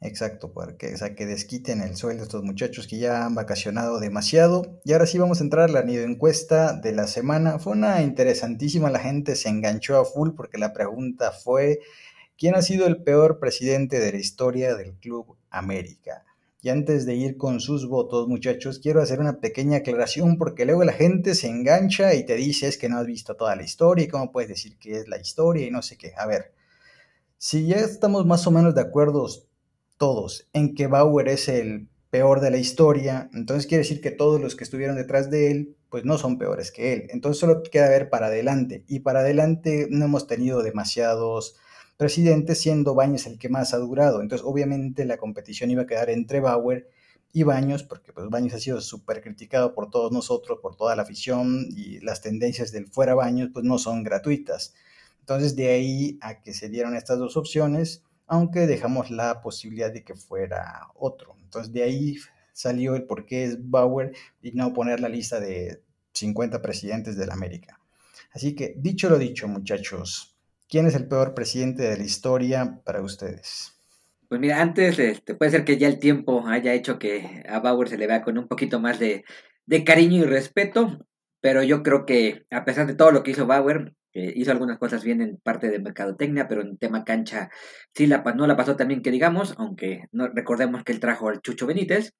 [0.00, 3.98] Exacto, porque o sea, que desquiten el sueldo de estos muchachos que ya han vacacionado
[3.98, 4.80] demasiado.
[4.84, 7.58] Y ahora sí vamos a entrar a la nido encuesta de la semana.
[7.58, 11.80] Fue una interesantísima, la gente se enganchó a full porque la pregunta fue,
[12.36, 16.24] ¿quién ha sido el peor presidente de la historia del Club América?
[16.62, 20.84] Y antes de ir con sus votos, muchachos, quiero hacer una pequeña aclaración porque luego
[20.84, 24.04] la gente se engancha y te dice es que no has visto toda la historia
[24.04, 26.12] y cómo puedes decir que es la historia y no sé qué.
[26.16, 26.52] A ver,
[27.38, 29.28] si ya estamos más o menos de acuerdo
[29.98, 34.40] todos en que Bauer es el peor de la historia, entonces quiere decir que todos
[34.40, 37.06] los que estuvieron detrás de él, pues no son peores que él.
[37.10, 38.84] Entonces solo queda ver para adelante.
[38.88, 41.56] Y para adelante no hemos tenido demasiados
[41.96, 44.20] presidentes, siendo Baños el que más ha durado.
[44.20, 46.88] Entonces obviamente la competición iba a quedar entre Bauer
[47.32, 51.02] y Baños, porque pues Baños ha sido súper criticado por todos nosotros, por toda la
[51.02, 54.74] afición, y las tendencias del fuera Baños pues no son gratuitas.
[55.20, 60.04] Entonces de ahí a que se dieron estas dos opciones, aunque dejamos la posibilidad de
[60.04, 61.36] que fuera otro.
[61.42, 62.16] Entonces de ahí
[62.52, 65.82] salió el por qué es Bauer y no poner la lista de
[66.14, 67.80] 50 presidentes de la América.
[68.32, 70.35] Así que dicho lo dicho, muchachos,
[70.68, 73.72] ¿quién es el peor presidente de la historia para ustedes?
[74.28, 77.88] Pues mira, antes este, puede ser que ya el tiempo haya hecho que a Bauer
[77.88, 79.24] se le vea con un poquito más de,
[79.66, 81.06] de cariño y respeto,
[81.40, 85.04] pero yo creo que a pesar de todo lo que hizo Bauer, hizo algunas cosas
[85.04, 87.50] bien en parte de mercadotecnia, pero en tema cancha
[87.94, 91.66] sí la, no la pasó también que digamos, aunque recordemos que él trajo al Chucho
[91.66, 92.14] Benítez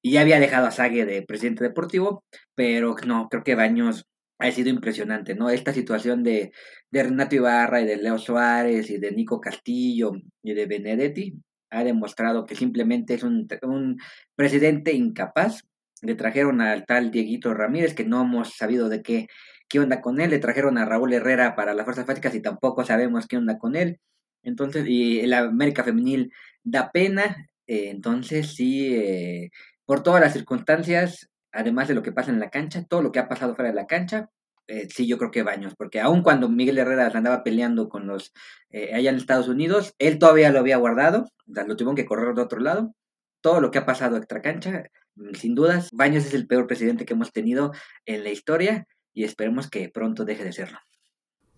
[0.00, 4.06] y ya había dejado a Sague de presidente deportivo, pero no, creo que Baños
[4.48, 5.50] ha sido impresionante, ¿no?
[5.50, 6.52] Esta situación de,
[6.90, 11.34] de Renato Ibarra y de Leo Suárez y de Nico Castillo y de Benedetti
[11.70, 13.98] ha demostrado que simplemente es un, un
[14.36, 15.62] presidente incapaz.
[16.02, 19.26] Le trajeron al tal Dieguito Ramírez, que no hemos sabido de qué
[19.68, 20.30] qué onda con él.
[20.30, 23.76] Le trajeron a Raúl Herrera para las fuerzas básicas y tampoco sabemos qué onda con
[23.76, 23.98] él.
[24.42, 27.48] Entonces, y la América Femenil da pena.
[27.66, 29.50] Eh, entonces, sí, eh,
[29.84, 33.18] por todas las circunstancias, además de lo que pasa en la cancha, todo lo que
[33.18, 34.30] ha pasado fuera de la cancha,
[34.66, 38.32] eh, sí, yo creo que Baños, porque aun cuando Miguel Herrera andaba peleando con los
[38.72, 42.60] allá en Estados Unidos, él todavía lo había guardado, lo tuvieron que correr de otro
[42.60, 42.94] lado.
[43.40, 44.84] Todo lo que ha pasado extra cancha,
[45.16, 47.72] mm, sin dudas, Baños es el peor presidente que hemos tenido
[48.06, 50.78] en la historia y esperemos que pronto deje de serlo.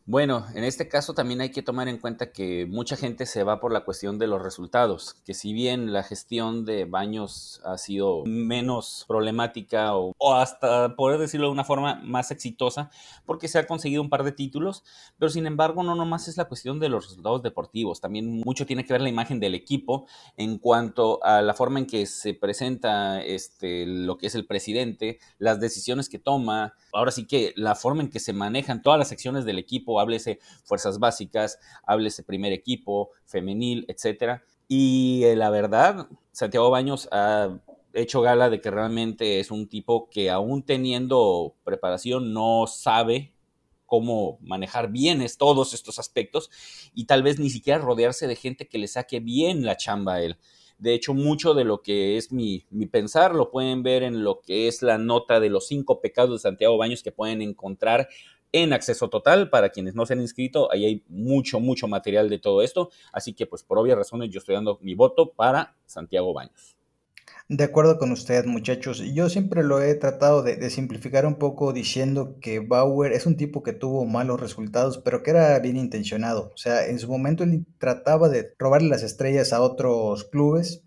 [0.09, 3.59] Bueno, en este caso también hay que tomar en cuenta que mucha gente se va
[3.59, 8.23] por la cuestión de los resultados, que si bien la gestión de baños ha sido
[8.25, 12.89] menos problemática o, hasta poder decirlo de una forma más exitosa,
[13.25, 14.85] porque se ha conseguido un par de títulos,
[15.19, 18.85] pero sin embargo no nomás es la cuestión de los resultados deportivos, también mucho tiene
[18.85, 23.21] que ver la imagen del equipo en cuanto a la forma en que se presenta
[23.25, 28.03] este, lo que es el presidente, las decisiones que toma, ahora sí que la forma
[28.03, 33.11] en que se manejan todas las secciones del equipo háblese fuerzas básicas, háblese primer equipo,
[33.25, 34.43] femenil, etcétera.
[34.69, 37.59] Y eh, la verdad, Santiago Baños ha
[37.95, 43.33] hecho gala de que realmente es un tipo que aún teniendo preparación no sabe
[43.87, 46.51] cómo manejar bien todos estos aspectos
[46.93, 50.23] y tal vez ni siquiera rodearse de gente que le saque bien la chamba a
[50.23, 50.37] él.
[50.79, 54.43] De hecho, mucho de lo que es mi, mi, pensar lo pueden ver en lo
[54.43, 58.09] que es la nota de los cinco pecados de Santiago Baños que pueden encontrar
[58.63, 59.51] en acceso total.
[59.51, 62.91] Para quienes no se han inscrito, ahí hay mucho, mucho material de todo esto.
[63.13, 66.77] Así que, pues, por obvias razones, yo estoy dando mi voto para Santiago Baños.
[67.49, 68.99] De acuerdo con usted, muchachos.
[69.15, 73.63] Yo siempre lo he tratado de, simplificar un poco diciendo que Bauer es un tipo
[73.63, 76.51] que tuvo malos resultados, pero que era bien intencionado.
[76.55, 80.83] O sea, en su momento él trataba de robarle las estrellas a otros clubes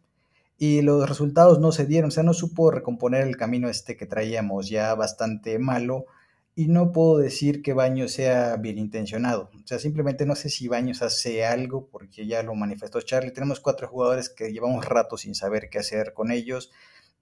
[0.57, 2.09] y los resultados no se dieron.
[2.09, 6.07] O sea, no supo recomponer el camino este que traíamos ya bastante malo
[6.55, 9.49] y no puedo decir que Baños sea bien intencionado.
[9.63, 13.31] O sea, simplemente no sé si Baños hace algo, porque ya lo manifestó Charlie.
[13.31, 16.71] Tenemos cuatro jugadores que llevamos rato sin saber qué hacer con ellos.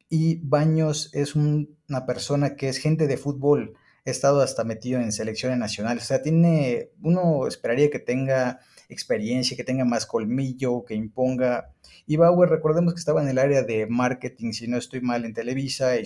[0.09, 3.75] Y Baños es una persona que es gente de fútbol.
[4.05, 6.03] Ha estado hasta metido en selecciones nacionales.
[6.05, 11.73] O sea, tiene, uno esperaría que tenga experiencia, que tenga más colmillo, que imponga.
[12.05, 15.33] Y Bauer, recordemos que estaba en el área de marketing, si no estoy mal, en
[15.33, 16.05] Televisa, y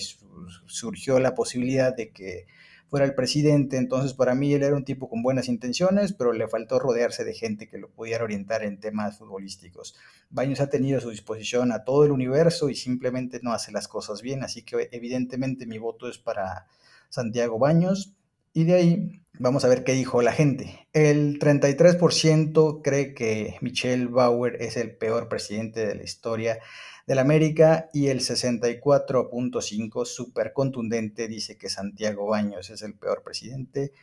[0.65, 2.47] surgió la posibilidad de que
[2.91, 3.77] fuera el presidente.
[3.77, 7.34] Entonces, para mí él era un tipo con buenas intenciones, pero le faltó rodearse de
[7.34, 9.95] gente que lo pudiera orientar en temas futbolísticos.
[10.30, 13.88] Baños ha tenido a su disposición a todo el universo y simplemente no hace las
[13.88, 16.67] cosas bien, así que evidentemente mi voto es para
[17.08, 18.13] Santiago Baños.
[18.54, 20.86] Y de ahí vamos a ver qué dijo la gente.
[20.91, 26.60] El 33% cree que Michelle Bauer es el peor presidente de la historia
[27.07, 33.93] del América y el 64.5 súper contundente dice que Santiago Baños es el peor presidente,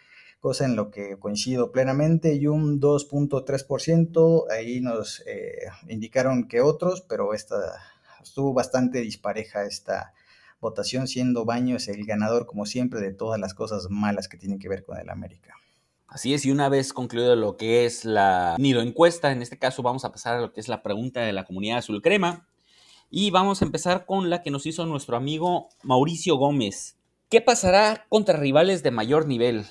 [0.41, 7.03] cosa en lo que coincido plenamente y un 2.3% ahí nos eh, indicaron que otros,
[7.03, 7.57] pero esta
[8.23, 10.13] estuvo bastante dispareja esta
[10.61, 14.69] votación siendo Baños el ganador como siempre de todas las cosas malas que tienen que
[14.69, 15.55] ver con el América.
[16.09, 19.83] Así es, y una vez concluido lo que es la nido encuesta, en este caso
[19.83, 22.48] vamos a pasar a lo que es la pregunta de la comunidad azul crema.
[23.11, 26.99] Y vamos a empezar con la que nos hizo nuestro amigo Mauricio Gómez.
[27.31, 29.65] ¿Qué pasará contra rivales de mayor nivel?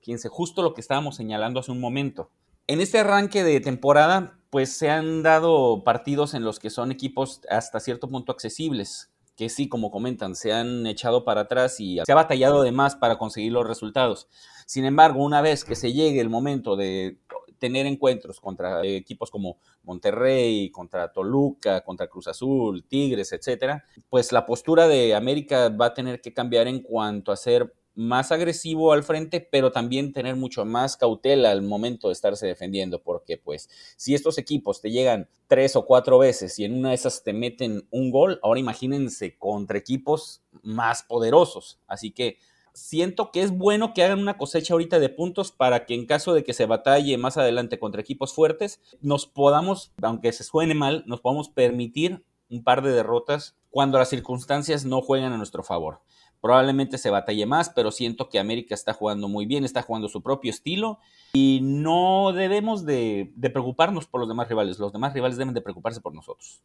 [0.00, 2.30] Fíjense, justo lo que estábamos señalando hace un momento.
[2.66, 7.42] En este arranque de temporada, pues se han dado partidos en los que son equipos
[7.48, 12.10] hasta cierto punto accesibles, que sí, como comentan, se han echado para atrás y se
[12.10, 14.26] ha batallado de más para conseguir los resultados.
[14.66, 17.18] Sin embargo, una vez que se llegue el momento de
[17.62, 24.44] tener encuentros contra equipos como Monterrey, contra Toluca, contra Cruz Azul, Tigres, etcétera, pues la
[24.46, 29.04] postura de América va a tener que cambiar en cuanto a ser más agresivo al
[29.04, 34.16] frente, pero también tener mucho más cautela al momento de estarse defendiendo, porque pues si
[34.16, 37.86] estos equipos te llegan tres o cuatro veces y en una de esas te meten
[37.92, 41.78] un gol, ahora imagínense contra equipos más poderosos.
[41.86, 42.38] Así que
[42.74, 46.34] siento que es bueno que hagan una cosecha ahorita de puntos para que en caso
[46.34, 51.04] de que se batalle más adelante contra equipos fuertes, nos podamos, aunque se suene mal,
[51.06, 56.00] nos podamos permitir un par de derrotas cuando las circunstancias no juegan a nuestro favor.
[56.40, 60.22] Probablemente se batalle más, pero siento que América está jugando muy bien, está jugando su
[60.22, 60.98] propio estilo
[61.32, 64.78] y no debemos de, preocuparnos por los demás rivales.
[64.78, 66.60] Los demás rivales deben de preocuparse por nosotros.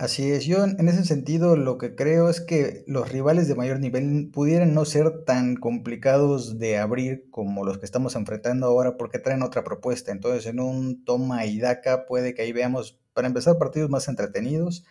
[0.00, 3.80] Así es, yo en ese sentido lo que creo es que los rivales de mayor
[3.80, 9.18] nivel pudieran no ser tan complicados de abrir como los que estamos enfrentando ahora porque
[9.18, 10.10] traen otra propuesta.
[10.10, 14.86] Entonces en un toma y daca puede que ahí veamos, para empezar, partidos más entretenidos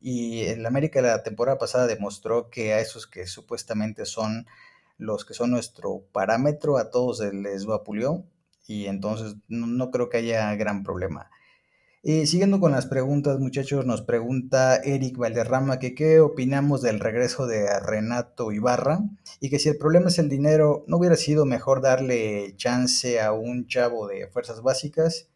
[0.00, 4.46] y el América la temporada pasada demostró que a esos que supuestamente son
[4.96, 8.24] los que son nuestro parámetro, a todos les vapuleó
[8.66, 11.28] y entonces no, creo que haya gran problema.
[12.08, 17.48] Y siguiendo con las preguntas, muchachos, nos pregunta Eric Valderrama que qué opinamos del regreso
[17.48, 19.00] de Renato Ibarra
[19.40, 23.32] y que si el problema es el dinero, ¿no hubiera sido mejor darle chance a
[23.32, 25.30] un chavo de fuerzas básicas?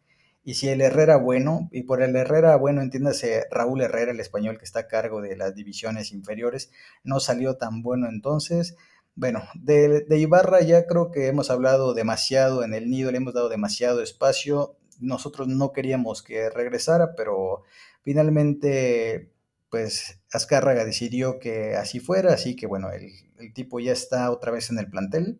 [0.45, 4.57] Y si el Herrera bueno, y por el Herrera bueno entiéndase Raúl Herrera, el español
[4.57, 6.71] que está a cargo de las divisiones inferiores,
[7.03, 8.77] no salió tan bueno entonces.
[9.15, 13.33] Bueno, de, de, Ibarra ya creo que hemos hablado demasiado en el nido, le hemos
[13.33, 14.77] dado demasiado espacio.
[15.01, 17.63] Nosotros no queríamos que regresara, pero
[18.03, 19.31] finalmente,
[19.69, 24.51] pues Azcárraga decidió que así fuera, así que bueno, el, el tipo ya está otra
[24.51, 25.39] vez en el plantel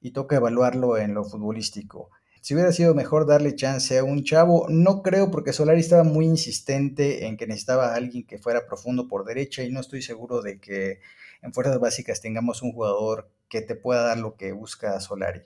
[0.00, 2.10] y toca evaluarlo en lo futbolístico.
[2.42, 6.24] Si hubiera sido mejor darle chance a un chavo, no creo porque Solari estaba muy
[6.24, 10.40] insistente en que necesitaba a alguien que fuera profundo por derecha y no estoy seguro
[10.40, 11.00] de que
[11.42, 15.42] en fuerzas básicas tengamos un jugador que te pueda dar lo que busca Solari.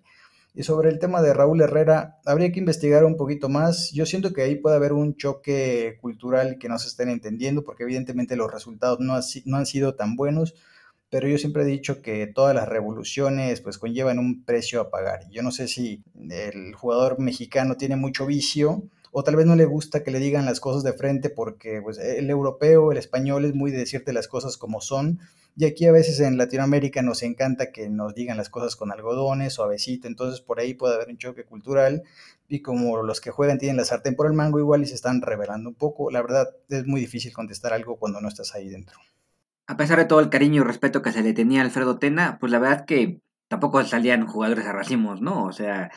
[0.54, 3.90] Y sobre el tema de Raúl Herrera, habría que investigar un poquito más.
[3.90, 7.82] Yo siento que ahí puede haber un choque cultural que no se estén entendiendo porque
[7.82, 10.54] evidentemente los resultados no, no han sido tan buenos
[11.14, 15.28] pero yo siempre he dicho que todas las revoluciones pues conllevan un precio a pagar.
[15.30, 18.82] Yo no sé si el jugador mexicano tiene mucho vicio
[19.16, 21.98] o tal vez no le gusta que le digan las cosas de frente porque pues,
[21.98, 25.20] el europeo, el español es muy de decirte las cosas como son.
[25.56, 29.54] Y aquí a veces en Latinoamérica nos encanta que nos digan las cosas con algodones,
[29.54, 32.02] suavecito, entonces por ahí puede haber un choque cultural
[32.48, 35.22] y como los que juegan tienen la sartén por el mango igual y se están
[35.22, 38.98] revelando un poco, la verdad es muy difícil contestar algo cuando no estás ahí dentro
[39.66, 42.38] a pesar de todo el cariño y respeto que se le tenía a Alfredo Tena,
[42.38, 45.44] pues la verdad que tampoco salían jugadores a racimos, ¿no?
[45.44, 45.90] O sea,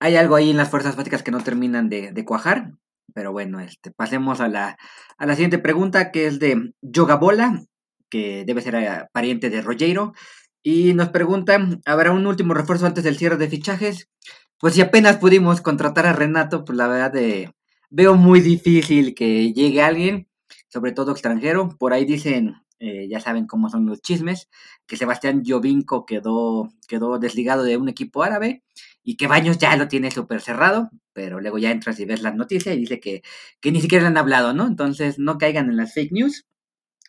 [0.00, 2.72] hay algo ahí en las fuerzas básicas que no terminan de, cuajar.
[3.14, 4.78] Pero bueno, este, pasemos a la,
[5.16, 7.64] a la siguiente pregunta, que es de Yogabola,
[8.10, 10.12] que debe ser eh, pariente de Rogero.
[10.62, 14.08] Y nos pregunta, ¿habrá un último refuerzo antes del cierre de fichajes?
[14.58, 17.52] Pues si apenas pudimos contratar a Renato, pues la verdad de,
[17.90, 20.28] veo muy difícil que llegue alguien,
[20.68, 21.70] sobre todo extranjero.
[21.78, 24.48] Por ahí dicen eh, ya saben cómo son los chismes,
[24.86, 28.62] que Sebastián Jovinko quedó, quedó desligado de un equipo árabe
[29.08, 32.34] y que Baños ya lo tiene súper cerrado, pero luego ya entras y ves las
[32.34, 33.22] noticias y dice que,
[33.58, 34.66] que ni siquiera le han hablado, ¿no?
[34.66, 36.44] Entonces no caigan en las fake news.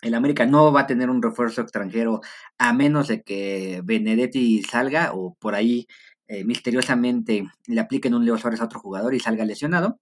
[0.01, 2.21] El América no va a tener un refuerzo extranjero
[2.57, 5.87] a menos de que Benedetti salga o por ahí
[6.29, 9.99] eh, misteriosamente le apliquen un Leo Suárez a otro jugador y salga lesionado.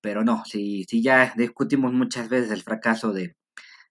[0.00, 3.36] Pero no, si, si ya discutimos muchas veces el fracaso de,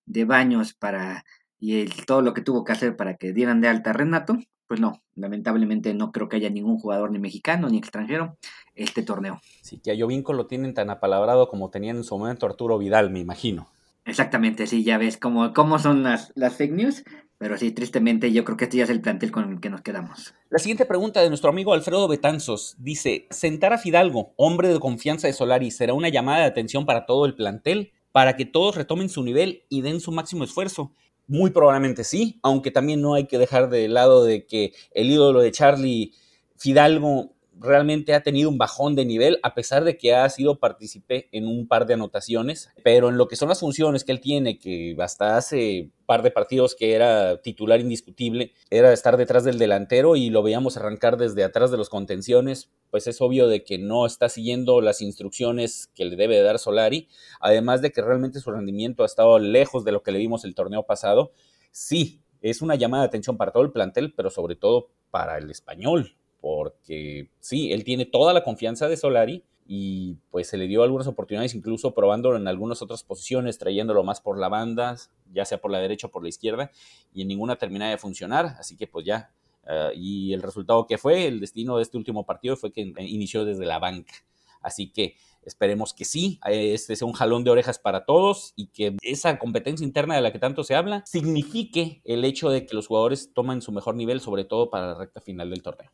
[0.08, 1.24] de Baños para
[1.60, 4.40] y todo lo que tuvo que hacer para que dieran de alta a Renato,
[4.70, 8.38] pues no, lamentablemente no creo que haya ningún jugador ni mexicano ni extranjero
[8.76, 9.42] este torneo.
[9.64, 13.10] Sí, que a Jovinko lo tienen tan apalabrado como tenían en su momento Arturo Vidal,
[13.10, 13.68] me imagino.
[14.06, 17.04] Exactamente, sí, ya ves cómo, cómo son las, las fake news,
[17.40, 19.82] pero sí, tristemente yo creo que este ya es el plantel con el que nos
[19.82, 20.36] quedamos.
[20.52, 25.26] La siguiente pregunta de nuestro amigo Alfredo Betanzos dice, ¿sentar a Fidalgo, hombre de confianza
[25.26, 27.92] de Solari, será una llamada de atención para todo el plantel?
[28.12, 30.92] para que todos retomen su nivel y den su máximo esfuerzo?
[31.30, 35.42] Muy probablemente sí, aunque también no hay que dejar de lado de que el ídolo
[35.42, 36.12] de Charlie
[36.58, 41.28] Fidalgo realmente ha tenido un bajón de nivel, a pesar de que ha sido partícipe
[41.32, 44.58] en un par de anotaciones, pero en lo que son las funciones que él tiene,
[44.58, 50.16] que hasta hace par de partidos que era titular indiscutible, era estar detrás del delantero
[50.16, 54.06] y lo veíamos arrancar desde atrás de los contenciones, pues es obvio de que no
[54.06, 59.04] está siguiendo las instrucciones que le debe dar Solari, además de que realmente su rendimiento
[59.04, 61.32] ha estado lejos de lo que le vimos el torneo pasado.
[61.72, 65.50] Sí, es una llamada de atención para todo el plantel, pero sobre todo para el
[65.52, 70.82] español, porque sí, él tiene toda la confianza de Solari y pues se le dio
[70.82, 74.96] algunas oportunidades, incluso probándolo en algunas otras posiciones, trayéndolo más por la banda,
[75.32, 76.72] ya sea por la derecha o por la izquierda,
[77.14, 79.32] y en ninguna termina de funcionar, así que pues ya.
[79.68, 83.46] Eh, y el resultado que fue, el destino de este último partido fue que inició
[83.46, 84.14] desde la banca.
[84.60, 88.98] Así que esperemos que sí, este sea un jalón de orejas para todos y que
[89.04, 92.88] esa competencia interna de la que tanto se habla signifique el hecho de que los
[92.88, 95.92] jugadores tomen su mejor nivel, sobre todo para la recta final del torneo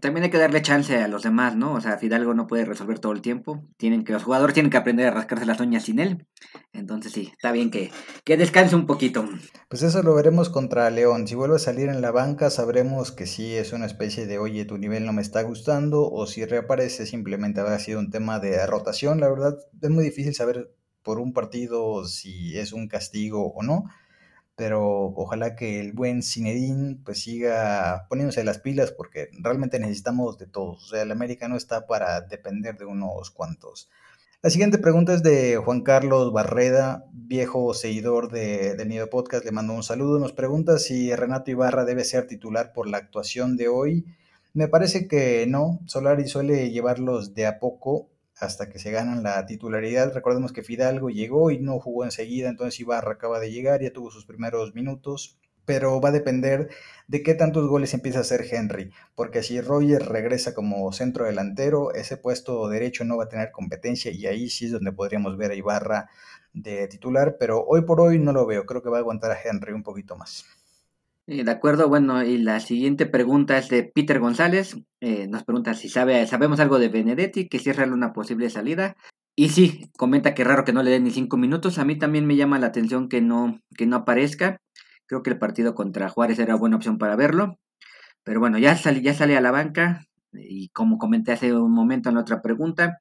[0.00, 1.74] también hay que darle chance a los demás, ¿no?
[1.74, 3.64] O sea, Fidalgo no puede resolver todo el tiempo.
[3.76, 6.26] Tienen que, los jugadores tienen que aprender a rascarse las uñas sin él.
[6.72, 7.92] Entonces sí, está bien que,
[8.24, 9.28] que descanse un poquito.
[9.68, 11.28] Pues eso lo veremos contra León.
[11.28, 14.64] Si vuelve a salir en la banca, sabremos que sí es una especie de, oye,
[14.64, 16.10] tu nivel no me está gustando.
[16.10, 19.20] O si reaparece, simplemente habrá sido un tema de rotación.
[19.20, 23.84] La verdad, es muy difícil saber por un partido si es un castigo o no
[24.56, 30.46] pero ojalá que el buen Zinedine pues siga poniéndose las pilas porque realmente necesitamos de
[30.46, 30.84] todos.
[30.84, 33.90] O sea, el América no está para depender de unos cuantos.
[34.42, 39.44] La siguiente pregunta es de Juan Carlos Barreda, viejo seguidor de, de Nido Podcast.
[39.44, 40.18] Le mando un saludo.
[40.18, 44.06] Nos pregunta si Renato Ibarra debe ser titular por la actuación de hoy.
[44.54, 45.80] Me parece que no.
[45.86, 50.12] Solari suele llevarlos de a poco hasta que se ganan la titularidad.
[50.12, 54.10] Recordemos que Fidalgo llegó y no jugó enseguida, entonces Ibarra acaba de llegar, ya tuvo
[54.10, 56.70] sus primeros minutos, pero va a depender
[57.08, 61.92] de qué tantos goles empieza a hacer Henry, porque si Roger regresa como centro delantero,
[61.94, 65.50] ese puesto derecho no va a tener competencia y ahí sí es donde podríamos ver
[65.50, 66.08] a Ibarra
[66.52, 69.38] de titular, pero hoy por hoy no lo veo, creo que va a aguantar a
[69.42, 70.46] Henry un poquito más.
[71.28, 74.76] Eh, de acuerdo, bueno, y la siguiente pregunta es de Peter González.
[75.00, 78.96] Eh, nos pregunta si sabe, sabemos algo de Benedetti, que cierra una posible salida.
[79.34, 81.78] Y sí, comenta que raro que no le den ni cinco minutos.
[81.78, 84.60] A mí también me llama la atención que no, que no aparezca.
[85.06, 87.58] Creo que el partido contra Juárez era buena opción para verlo.
[88.24, 90.06] Pero bueno, ya sale, ya sale a la banca.
[90.32, 93.00] Y como comenté hace un momento en la otra pregunta,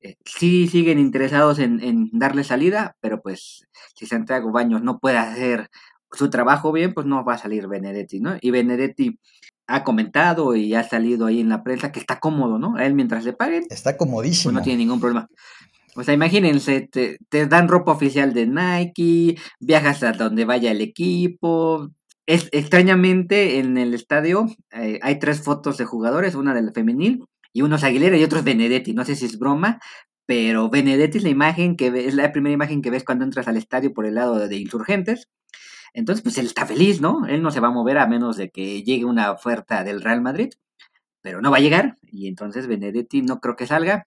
[0.00, 5.18] eh, sí siguen interesados en, en, darle salida, pero pues si Santiago Baños no puede
[5.18, 5.70] hacer
[6.16, 8.36] su trabajo bien, pues no va a salir Benedetti, ¿no?
[8.40, 9.18] Y Benedetti
[9.66, 12.76] ha comentado y ha salido ahí en la prensa que está cómodo, ¿no?
[12.76, 13.64] A él mientras le paguen.
[13.70, 14.52] Está comodísimo.
[14.52, 15.28] Pues no tiene ningún problema.
[15.96, 21.90] O sea, imagínense, te, dan ropa oficial de Nike, viajas a donde vaya el equipo.
[22.26, 27.24] Es, extrañamente, en el estadio eh, hay tres fotos de jugadores, una del femenil
[27.56, 28.92] y uno es Aguilera y otro es Benedetti.
[28.92, 29.80] No sé si es broma,
[30.26, 33.56] pero Benedetti es la imagen que es la primera imagen que ves cuando entras al
[33.56, 35.28] estadio por el lado de Insurgentes.
[35.96, 37.24] Entonces, pues él está feliz, ¿no?
[37.26, 40.20] Él no se va a mover a menos de que llegue una oferta del Real
[40.20, 40.52] Madrid,
[41.22, 44.06] pero no va a llegar y entonces Benedetti no creo que salga.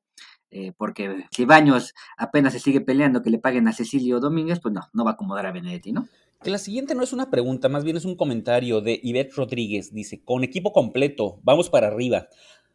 [0.51, 4.71] Eh, porque si Baños apenas se sigue peleando que le paguen a Cecilio Domínguez, pues
[4.71, 6.07] no, no va a acomodar a Benedetti, ¿no?
[6.43, 9.91] Que la siguiente no es una pregunta, más bien es un comentario de Ivette Rodríguez.
[9.91, 12.27] Dice, con equipo completo, vamos para arriba.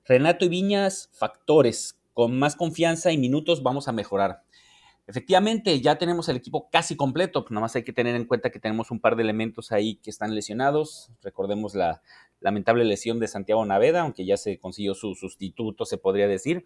[0.05, 1.97] Renato y Viñas, factores.
[2.13, 4.44] Con más confianza y minutos vamos a mejorar.
[5.07, 8.51] Efectivamente, ya tenemos el equipo casi completo, pues nada más hay que tener en cuenta
[8.51, 11.11] que tenemos un par de elementos ahí que están lesionados.
[11.23, 12.01] Recordemos la
[12.41, 16.65] lamentable lesión de Santiago Naveda, aunque ya se consiguió su sustituto, se podría decir,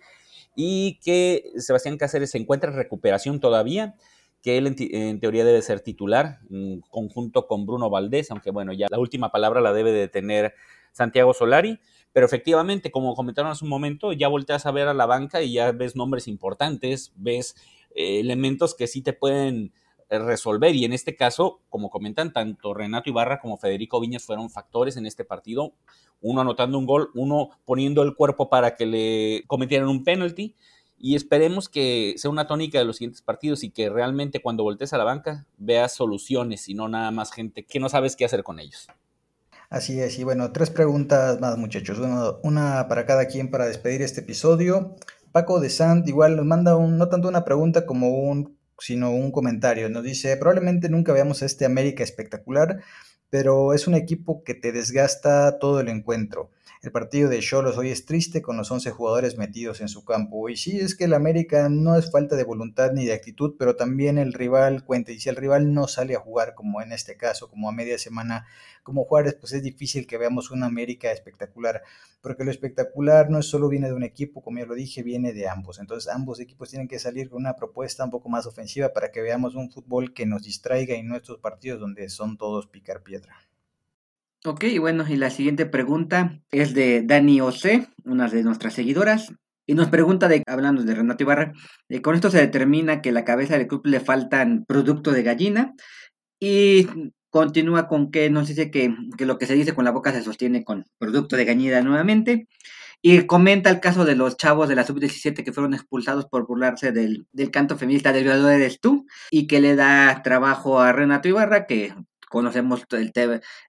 [0.54, 3.96] y que Sebastián Cáceres se encuentra en recuperación todavía,
[4.40, 8.86] que él en, teoría debe ser titular, en conjunto con Bruno Valdés, aunque bueno, ya
[8.88, 10.54] la última palabra la debe de tener
[10.92, 11.80] Santiago Solari.
[12.12, 15.52] Pero efectivamente, como comentaron hace un momento, ya volteas a ver a la banca y
[15.52, 17.54] ya ves nombres importantes, ves
[17.94, 19.72] eh, elementos que sí te pueden
[20.08, 20.74] eh, resolver.
[20.74, 25.06] Y en este caso, como comentan, tanto Renato Ibarra como Federico Viñas fueron factores en
[25.06, 25.74] este partido.
[26.20, 30.54] Uno anotando un gol, uno poniendo el cuerpo para que le cometieran un penalty.
[31.00, 34.92] Y esperemos que sea una tónica de los siguientes partidos y que realmente cuando voltees
[34.92, 38.42] a la banca veas soluciones y no nada más gente que no sabes qué hacer
[38.42, 38.88] con ellos.
[39.70, 41.98] Así es, y bueno, tres preguntas más muchachos,
[42.42, 44.96] una para cada quien para despedir este episodio.
[45.38, 49.30] Paco de Sant igual nos manda un, no tanto una pregunta como un, sino un
[49.30, 49.88] comentario.
[49.88, 52.80] Nos dice, probablemente nunca veamos este América espectacular,
[53.30, 56.50] pero es un equipo que te desgasta todo el encuentro.
[56.80, 60.48] El partido de Cholos hoy es triste con los 11 jugadores metidos en su campo.
[60.48, 63.74] Y sí, es que el América no es falta de voluntad ni de actitud, pero
[63.74, 65.10] también el rival cuenta.
[65.10, 67.98] Y si el rival no sale a jugar, como en este caso, como a media
[67.98, 68.46] semana,
[68.84, 71.82] como Juárez, pues es difícil que veamos una América espectacular.
[72.20, 75.48] Porque lo espectacular no solo viene de un equipo, como ya lo dije, viene de
[75.48, 75.80] ambos.
[75.80, 79.20] Entonces ambos equipos tienen que salir con una propuesta un poco más ofensiva para que
[79.20, 83.47] veamos un fútbol que nos distraiga en nuestros partidos donde son todos picar piedra.
[84.44, 89.32] Ok, bueno, y la siguiente pregunta es de Dani Ose, una de nuestras seguidoras,
[89.66, 91.52] y nos pregunta, de, hablando de Renato Ibarra,
[92.02, 95.74] con esto se determina que la cabeza del club le faltan producto de gallina,
[96.38, 96.86] y
[97.30, 100.22] continúa con que nos dice que, que, lo que se dice con la boca se
[100.22, 102.46] sostiene con producto de gallina nuevamente,
[103.02, 106.92] y comenta el caso de los chavos de la sub-17 que fueron expulsados por burlarse
[106.92, 111.26] del, del canto feminista del violador eres tú, y que le da trabajo a Renato
[111.26, 111.92] Ibarra, que
[112.28, 113.12] conocemos el,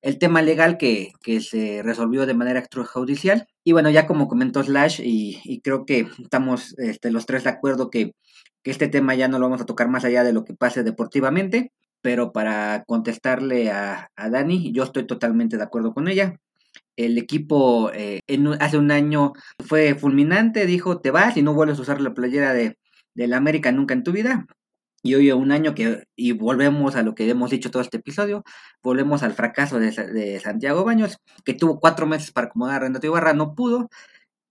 [0.01, 3.47] el tema legal que, se resolvió de manera extrajudicial.
[3.63, 7.89] Y bueno, ya como comentó Slash, y, creo que estamos este, los tres de acuerdo
[7.89, 8.13] que,
[8.63, 11.71] este tema ya no lo vamos a tocar más allá de lo que pase deportivamente,
[12.01, 16.39] pero para contestarle a, Dani, yo estoy totalmente de acuerdo con ella.
[16.95, 19.33] El equipo eh, en, hace un año
[19.65, 22.77] fue fulminante, dijo, te vas y no vuelves a usar la playera de,
[23.15, 24.45] de la América nunca en tu vida.
[25.01, 28.43] Y hoy un año que, y volvemos a lo que hemos dicho todo este episodio,
[28.83, 33.33] volvemos al fracaso de, Santiago Baños, que tuvo cuatro meses para acomodar a Renato Ibarra,
[33.33, 33.89] no pudo,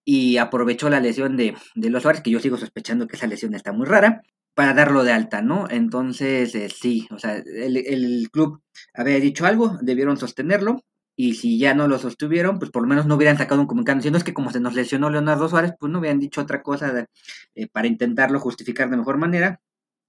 [0.05, 3.55] y aprovechó la lesión de, de los Suárez, que yo sigo sospechando que esa lesión
[3.55, 4.23] está muy rara,
[4.55, 5.69] para darlo de alta, ¿no?
[5.71, 8.61] Entonces, eh, sí, o sea, el, el, club
[8.95, 10.83] había dicho algo, debieron sostenerlo,
[11.15, 13.97] y si ya no lo sostuvieron, pues por lo menos no hubieran sacado un comunicado
[13.99, 17.07] diciendo es que como se nos lesionó Leonardo Suárez, pues no hubieran dicho otra cosa
[17.55, 19.61] eh, para intentarlo justificar de mejor manera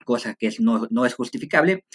[0.10, 1.86] cosa que no, no, es justificable,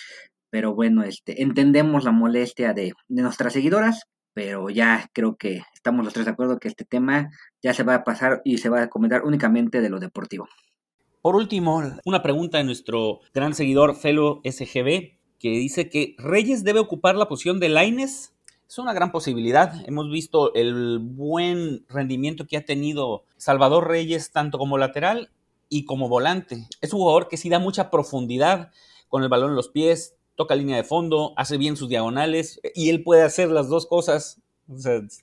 [0.48, 6.04] pero bueno, este, entendemos la molestia de, de nuestras seguidoras, pero ya creo que estamos
[6.04, 8.82] los tres de acuerdo que este tema ya se va a pasar y se va
[8.82, 10.46] a comentar únicamente de lo deportivo.
[11.22, 16.78] Por último, una pregunta de nuestro gran seguidor Felo SGB, que dice que Reyes debe
[16.78, 18.32] ocupar la posición de Laines.
[18.68, 19.74] Es una gran posibilidad.
[19.88, 25.30] Hemos visto el buen rendimiento que ha tenido Salvador Reyes tanto como lateral
[25.68, 26.68] y como volante.
[26.80, 28.70] Es un jugador que sí da mucha profundidad
[29.08, 32.90] con el balón en los pies, toca línea de fondo, hace bien sus diagonales y
[32.90, 34.42] él puede hacer las dos cosas,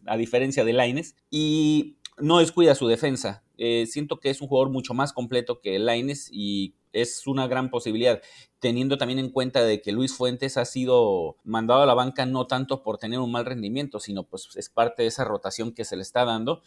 [0.06, 3.44] a diferencia de Laines, y no descuida su defensa.
[3.58, 7.70] Eh, siento que es un jugador mucho más completo que Laines y es una gran
[7.70, 8.22] posibilidad,
[8.60, 12.48] teniendo también en cuenta de que Luis Fuentes ha sido mandado a la banca no
[12.48, 15.96] tanto por tener un mal rendimiento, sino pues es parte de esa rotación que se
[15.96, 16.62] le está dando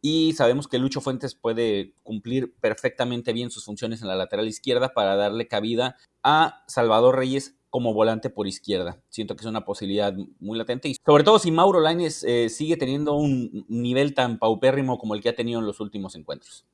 [0.00, 4.90] y sabemos que Lucho Fuentes puede cumplir perfectamente bien sus funciones en la lateral izquierda
[4.94, 9.00] para darle cabida a Salvador Reyes como volante por izquierda.
[9.08, 12.76] Siento que es una posibilidad muy latente y sobre todo si Mauro Lainez eh, sigue
[12.76, 16.66] teniendo un nivel tan paupérrimo como el que ha tenido en los últimos encuentros.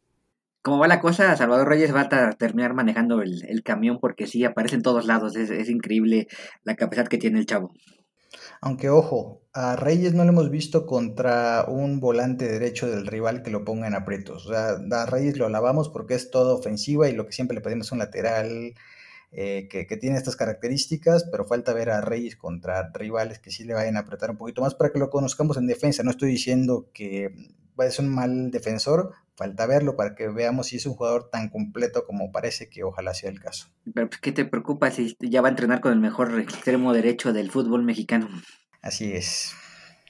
[0.62, 4.77] Como va la cosa, Salvador Reyes va a terminar manejando el, camión porque sí, aparece
[4.77, 5.37] en todos lados.
[5.37, 6.27] es increíble
[6.62, 7.75] la capacidad que tiene el chavo.
[8.62, 13.53] Aunque ojo, a Reyes no lo hemos visto contra un volante derecho del rival que
[13.53, 14.47] lo ponga en aprietos.
[14.47, 17.61] O sea, a Reyes lo alabamos porque es todo ofensiva y lo que siempre le
[17.61, 18.75] pedimos es un lateral
[19.31, 23.75] eh, que, tiene estas características, pero falta ver a Reyes contra rivales que sí le
[23.75, 26.03] vayan a apretar un poquito más para que lo conozcamos en defensa.
[26.03, 27.33] No estoy diciendo que
[27.91, 32.07] ser un mal defensor, falta verlo para que veamos si es un jugador tan completo
[32.07, 33.69] como parece que ojalá sea el caso.
[33.95, 37.33] Pero pues, ¿qué te preocupa si ya va a entrenar con el mejor extremo derecho
[37.33, 38.29] del fútbol mexicano?
[38.85, 39.55] Así es.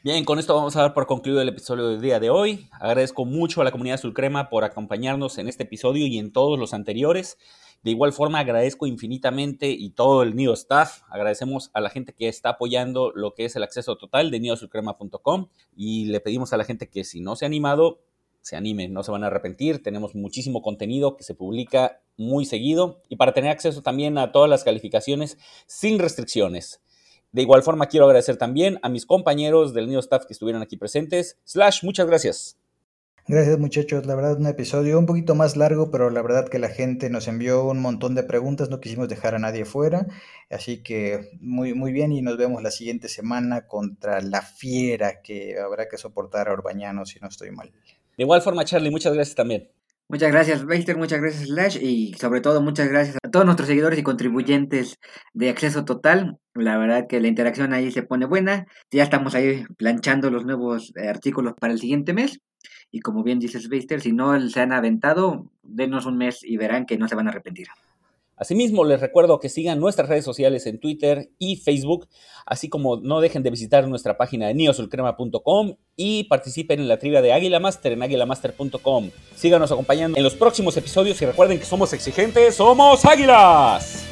[0.02, 2.66] Bien, con esto vamos a dar por concluido el episodio del día de hoy.
[2.72, 6.74] Agradezco mucho a la comunidad Sulcrema por acompañarnos en este episodio y en todos los
[6.74, 7.38] anteriores.
[7.84, 11.02] De igual forma, agradezco infinitamente y todo el Nido Staff.
[11.08, 15.46] Agradecemos a la gente que está apoyando lo que es el acceso total de nidosulcrema.com
[15.76, 18.00] y le pedimos a la gente que si no se ha animado,
[18.40, 19.84] se animen, no se van a arrepentir.
[19.84, 24.50] Tenemos muchísimo contenido que se publica muy seguido y para tener acceso también a todas
[24.50, 26.80] las calificaciones sin restricciones.
[27.34, 30.76] De igual forma, quiero agradecer también a mis compañeros del Nido Staff que estuvieron aquí
[30.76, 31.36] presentes.
[31.42, 32.60] Slash, muchas gracias.
[33.26, 36.68] Gracias muchachos, la verdad un episodio un poquito más largo, pero la verdad que la
[36.68, 40.06] gente nos envió un montón de preguntas, no quisimos dejar a nadie fuera,
[40.48, 45.58] así que muy, muy bien y nos vemos la siguiente semana contra la fiera que
[45.58, 47.72] habrá que soportar a Orbañano si no estoy mal.
[48.16, 49.70] De igual forma, Charlie, muchas gracias también.
[50.06, 53.98] Muchas gracias, Baxter, muchas gracias, Slash, y sobre todo muchas gracias a todos nuestros seguidores
[53.98, 54.98] y contribuyentes
[55.32, 56.38] de Acceso Total.
[56.52, 58.66] La verdad que la interacción ahí se pone buena.
[58.90, 62.40] Ya estamos ahí planchando los nuevos eh, artículos para el siguiente mes.
[62.90, 66.84] Y como bien dices, Baxter, si no se han aventado, denos un mes y verán
[66.84, 67.68] que no se van a arrepentir.
[68.36, 72.08] Asimismo, les recuerdo que sigan nuestras redes sociales en Twitter y Facebook,
[72.46, 77.22] así como no dejen de visitar nuestra página de neosulcrema.com y participen en la trivia
[77.22, 79.10] de Águila Master en águilamaster.com.
[79.36, 84.04] Síganos acompañando en los próximos episodios y recuerden que somos exigentes, somos águilas.